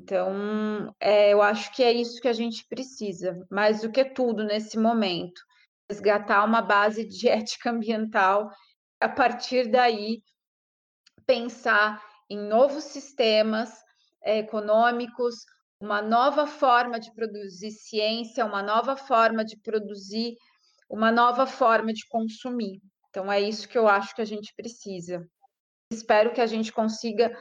Então, 0.00 0.92
é, 0.98 1.32
eu 1.32 1.40
acho 1.40 1.72
que 1.72 1.82
é 1.82 1.92
isso 1.92 2.20
que 2.20 2.28
a 2.28 2.32
gente 2.32 2.66
precisa, 2.66 3.46
mais 3.48 3.82
do 3.82 3.92
que 3.92 4.04
tudo 4.04 4.42
nesse 4.42 4.76
momento, 4.76 5.40
resgatar 5.88 6.44
uma 6.44 6.60
base 6.60 7.04
de 7.04 7.28
ética 7.30 7.70
ambiental, 7.70 8.50
a 9.00 9.08
partir 9.08 9.70
daí 9.70 10.22
pensar 11.24 12.02
em 12.28 12.36
novos 12.36 12.84
sistemas 12.84 13.72
econômicos, 14.24 15.34
uma 15.80 16.00
nova 16.00 16.46
forma 16.46 17.00
de 17.00 17.12
produzir 17.12 17.70
ciência, 17.70 18.44
uma 18.44 18.62
nova 18.62 18.96
forma 18.96 19.44
de 19.44 19.58
produzir, 19.60 20.34
uma 20.88 21.10
nova 21.10 21.46
forma 21.46 21.92
de 21.92 22.06
consumir. 22.08 22.80
Então, 23.08 23.30
é 23.30 23.40
isso 23.40 23.68
que 23.68 23.76
eu 23.76 23.88
acho 23.88 24.14
que 24.14 24.22
a 24.22 24.24
gente 24.24 24.54
precisa. 24.54 25.26
Espero 25.92 26.32
que 26.32 26.40
a 26.40 26.46
gente 26.46 26.72
consiga 26.72 27.36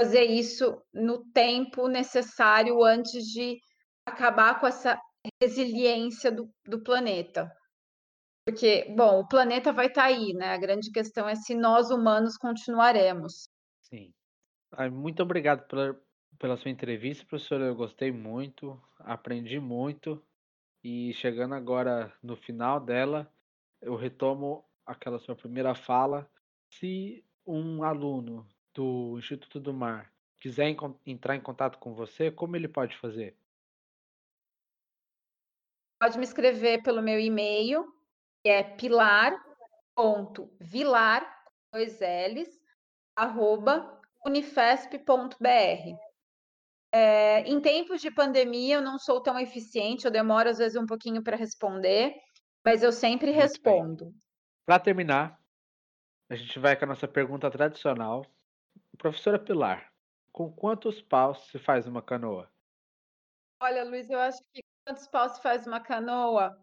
fazer 0.00 0.24
isso 0.24 0.80
no 0.94 1.24
tempo 1.32 1.88
necessário 1.88 2.82
antes 2.82 3.24
de 3.24 3.58
acabar 4.06 4.58
com 4.58 4.66
essa 4.66 4.98
resiliência 5.42 6.32
do, 6.32 6.48
do 6.64 6.82
planeta. 6.82 7.50
Porque, 8.46 8.86
bom, 8.96 9.20
o 9.20 9.28
planeta 9.28 9.72
vai 9.72 9.86
estar 9.86 10.02
tá 10.02 10.08
aí, 10.08 10.32
né? 10.32 10.54
A 10.54 10.58
grande 10.58 10.90
questão 10.90 11.28
é 11.28 11.34
se 11.34 11.54
nós 11.54 11.90
humanos 11.90 12.36
continuaremos. 12.36 13.48
Sim. 13.82 14.12
Muito 14.90 15.22
obrigado 15.22 15.66
pela, 15.66 15.94
pela 16.40 16.56
sua 16.56 16.70
entrevista, 16.70 17.24
professora. 17.26 17.66
Eu 17.66 17.76
gostei 17.76 18.10
muito, 18.10 18.82
aprendi 18.98 19.60
muito. 19.60 20.20
E 20.82 21.12
chegando 21.12 21.54
agora 21.54 22.10
no 22.22 22.34
final 22.34 22.80
dela, 22.80 23.30
eu 23.82 23.94
retomo 23.94 24.64
aquela 24.84 25.18
sua 25.18 25.36
primeira 25.36 25.74
fala. 25.74 26.28
Se 26.70 27.22
um 27.46 27.84
aluno 27.84 28.48
do 28.74 29.18
Instituto 29.18 29.60
do 29.60 29.74
Mar 29.74 30.10
quiser 30.38 30.74
entrar 31.06 31.36
em 31.36 31.40
contato 31.40 31.78
com 31.78 31.92
você, 31.92 32.30
como 32.30 32.56
ele 32.56 32.66
pode 32.66 32.96
fazer? 32.96 33.36
Pode 36.00 36.16
me 36.16 36.24
escrever 36.24 36.82
pelo 36.82 37.02
meu 37.02 37.20
e-mail, 37.20 37.94
que 38.42 38.48
é 38.48 38.62
pilar.vilar, 38.62 39.44
dois 41.70 42.00
L's, 42.00 42.58
arroba 43.14 44.00
unifesp.br. 44.24 46.09
É, 46.92 47.40
em 47.42 47.60
tempos 47.60 48.00
de 48.00 48.10
pandemia, 48.10 48.76
eu 48.76 48.82
não 48.82 48.98
sou 48.98 49.20
tão 49.22 49.38
eficiente, 49.38 50.04
eu 50.04 50.10
demoro 50.10 50.48
às 50.48 50.58
vezes 50.58 50.76
um 50.76 50.86
pouquinho 50.86 51.22
para 51.22 51.36
responder, 51.36 52.14
mas 52.64 52.82
eu 52.82 52.90
sempre 52.90 53.28
Muito 53.28 53.40
respondo. 53.40 54.14
Para 54.66 54.80
terminar, 54.80 55.40
a 56.28 56.34
gente 56.34 56.58
vai 56.58 56.76
com 56.76 56.84
a 56.84 56.88
nossa 56.88 57.06
pergunta 57.06 57.50
tradicional. 57.50 58.24
Professora 58.98 59.38
Pilar, 59.38 59.92
com 60.32 60.52
quantos 60.52 61.00
paus 61.00 61.46
se 61.48 61.58
faz 61.58 61.86
uma 61.86 62.02
canoa? 62.02 62.50
Olha, 63.62 63.84
Luiz, 63.84 64.08
eu 64.10 64.18
acho 64.18 64.38
que 64.52 64.62
quantos 64.86 65.06
paus 65.06 65.32
se 65.32 65.42
faz 65.42 65.66
uma 65.66 65.80
canoa? 65.80 66.58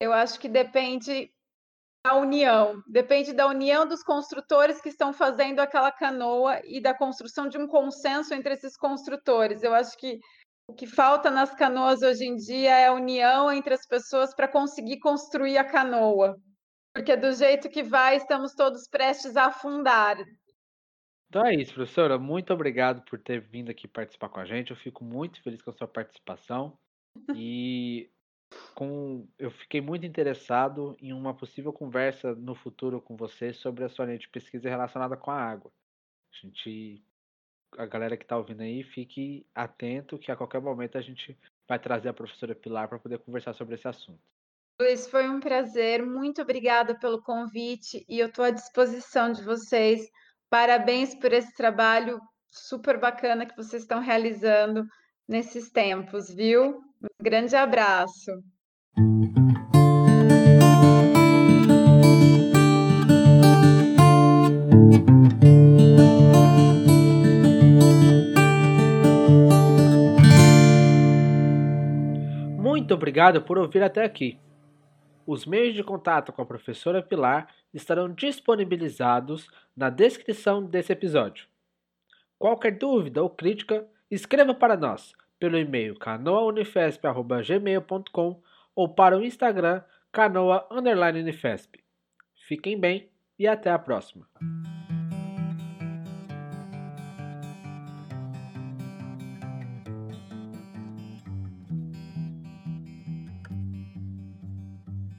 Eu 0.00 0.12
acho 0.12 0.40
que 0.40 0.48
depende 0.48 1.32
a 2.04 2.16
união, 2.16 2.82
depende 2.86 3.32
da 3.32 3.46
união 3.46 3.86
dos 3.86 4.02
construtores 4.02 4.80
que 4.80 4.88
estão 4.88 5.12
fazendo 5.12 5.60
aquela 5.60 5.92
canoa 5.92 6.60
e 6.64 6.80
da 6.80 6.92
construção 6.92 7.48
de 7.48 7.56
um 7.56 7.66
consenso 7.66 8.34
entre 8.34 8.54
esses 8.54 8.76
construtores. 8.76 9.62
Eu 9.62 9.72
acho 9.72 9.96
que 9.96 10.18
o 10.68 10.74
que 10.74 10.86
falta 10.86 11.30
nas 11.30 11.54
canoas 11.54 12.02
hoje 12.02 12.24
em 12.24 12.36
dia 12.36 12.76
é 12.76 12.86
a 12.86 12.92
união 12.92 13.52
entre 13.52 13.74
as 13.74 13.86
pessoas 13.86 14.34
para 14.34 14.48
conseguir 14.48 14.98
construir 14.98 15.58
a 15.58 15.64
canoa. 15.64 16.36
Porque 16.92 17.16
do 17.16 17.32
jeito 17.32 17.70
que 17.70 17.82
vai, 17.82 18.16
estamos 18.16 18.52
todos 18.54 18.88
prestes 18.88 19.36
a 19.36 19.46
afundar. 19.46 20.16
Então 21.28 21.46
é 21.46 21.54
isso, 21.54 21.72
professora. 21.72 22.18
Muito 22.18 22.52
obrigado 22.52 23.02
por 23.04 23.18
ter 23.18 23.40
vindo 23.40 23.70
aqui 23.70 23.86
participar 23.86 24.28
com 24.28 24.40
a 24.40 24.44
gente. 24.44 24.70
Eu 24.70 24.76
fico 24.76 25.04
muito 25.04 25.42
feliz 25.42 25.62
com 25.62 25.70
a 25.70 25.74
sua 25.74 25.88
participação. 25.88 26.76
E 27.34 28.10
com 28.74 29.26
eu 29.38 29.50
fiquei 29.50 29.80
muito 29.80 30.06
interessado 30.06 30.96
em 31.00 31.12
uma 31.12 31.34
possível 31.34 31.72
conversa 31.72 32.34
no 32.34 32.54
futuro 32.54 33.00
com 33.00 33.16
você 33.16 33.52
sobre 33.52 33.84
a 33.84 33.88
sua 33.88 34.06
linha 34.06 34.18
de 34.18 34.28
pesquisa 34.28 34.68
relacionada 34.68 35.16
com 35.16 35.30
a 35.30 35.40
água. 35.40 35.70
A 36.32 36.46
gente 36.46 37.02
a 37.78 37.86
galera 37.86 38.16
que 38.16 38.24
está 38.24 38.36
ouvindo 38.36 38.62
aí, 38.62 38.82
fique 38.82 39.46
atento 39.54 40.18
que 40.18 40.30
a 40.30 40.36
qualquer 40.36 40.60
momento 40.60 40.98
a 40.98 41.00
gente 41.00 41.36
vai 41.68 41.78
trazer 41.78 42.08
a 42.08 42.14
professora 42.14 42.54
Pilar 42.54 42.88
para 42.88 42.98
poder 42.98 43.18
conversar 43.18 43.54
sobre 43.54 43.74
esse 43.74 43.88
assunto. 43.88 44.20
Luiz, 44.80 45.08
foi 45.08 45.28
um 45.28 45.40
prazer. 45.40 46.04
Muito 46.04 46.42
obrigada 46.42 46.98
pelo 46.98 47.22
convite 47.22 48.04
e 48.08 48.18
eu 48.18 48.28
estou 48.28 48.44
à 48.44 48.50
disposição 48.50 49.32
de 49.32 49.42
vocês. 49.42 50.10
Parabéns 50.50 51.14
por 51.14 51.32
esse 51.32 51.54
trabalho 51.54 52.20
super 52.50 52.98
bacana 52.98 53.46
que 53.46 53.56
vocês 53.56 53.82
estão 53.82 54.00
realizando 54.00 54.86
nesses 55.28 55.70
tempos, 55.70 56.32
viu? 56.32 56.80
Um 57.02 57.22
grande 57.22 57.56
abraço. 57.56 58.30
Muito 72.58 72.94
obrigado 72.94 73.40
por 73.42 73.58
ouvir 73.58 73.82
até 73.82 74.04
aqui. 74.04 74.38
Os 75.26 75.46
meios 75.46 75.74
de 75.74 75.82
contato 75.82 76.32
com 76.32 76.42
a 76.42 76.46
professora 76.46 77.02
Pilar 77.02 77.48
estarão 77.72 78.12
disponibilizados 78.12 79.48
na 79.76 79.88
descrição 79.88 80.64
desse 80.64 80.92
episódio. 80.92 81.46
Qualquer 82.38 82.76
dúvida 82.76 83.22
ou 83.22 83.30
crítica, 83.30 83.86
escreva 84.14 84.54
para 84.54 84.76
nós 84.76 85.14
pelo 85.40 85.56
e-mail 85.56 85.98
canoaunifesp.gmail.com 85.98 88.42
ou 88.76 88.88
para 88.90 89.16
o 89.16 89.24
Instagram 89.24 89.80
canoa_unifesp. 90.12 91.82
Fiquem 92.46 92.78
bem 92.78 93.08
e 93.38 93.48
até 93.48 93.70
a 93.70 93.78
próxima! 93.78 94.28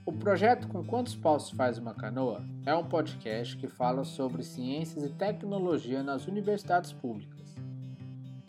O 0.05 0.13
projeto 0.13 0.67
Com 0.67 0.85
Quantos 0.85 1.15
Paus 1.15 1.49
Faz 1.49 1.79
Uma 1.79 1.95
Canoa 1.95 2.45
é 2.65 2.73
um 2.75 2.87
podcast 2.87 3.57
que 3.57 3.67
fala 3.67 4.03
sobre 4.03 4.43
ciências 4.43 5.03
e 5.03 5.09
tecnologia 5.09 6.03
nas 6.03 6.27
universidades 6.27 6.93
públicas. 6.93 7.32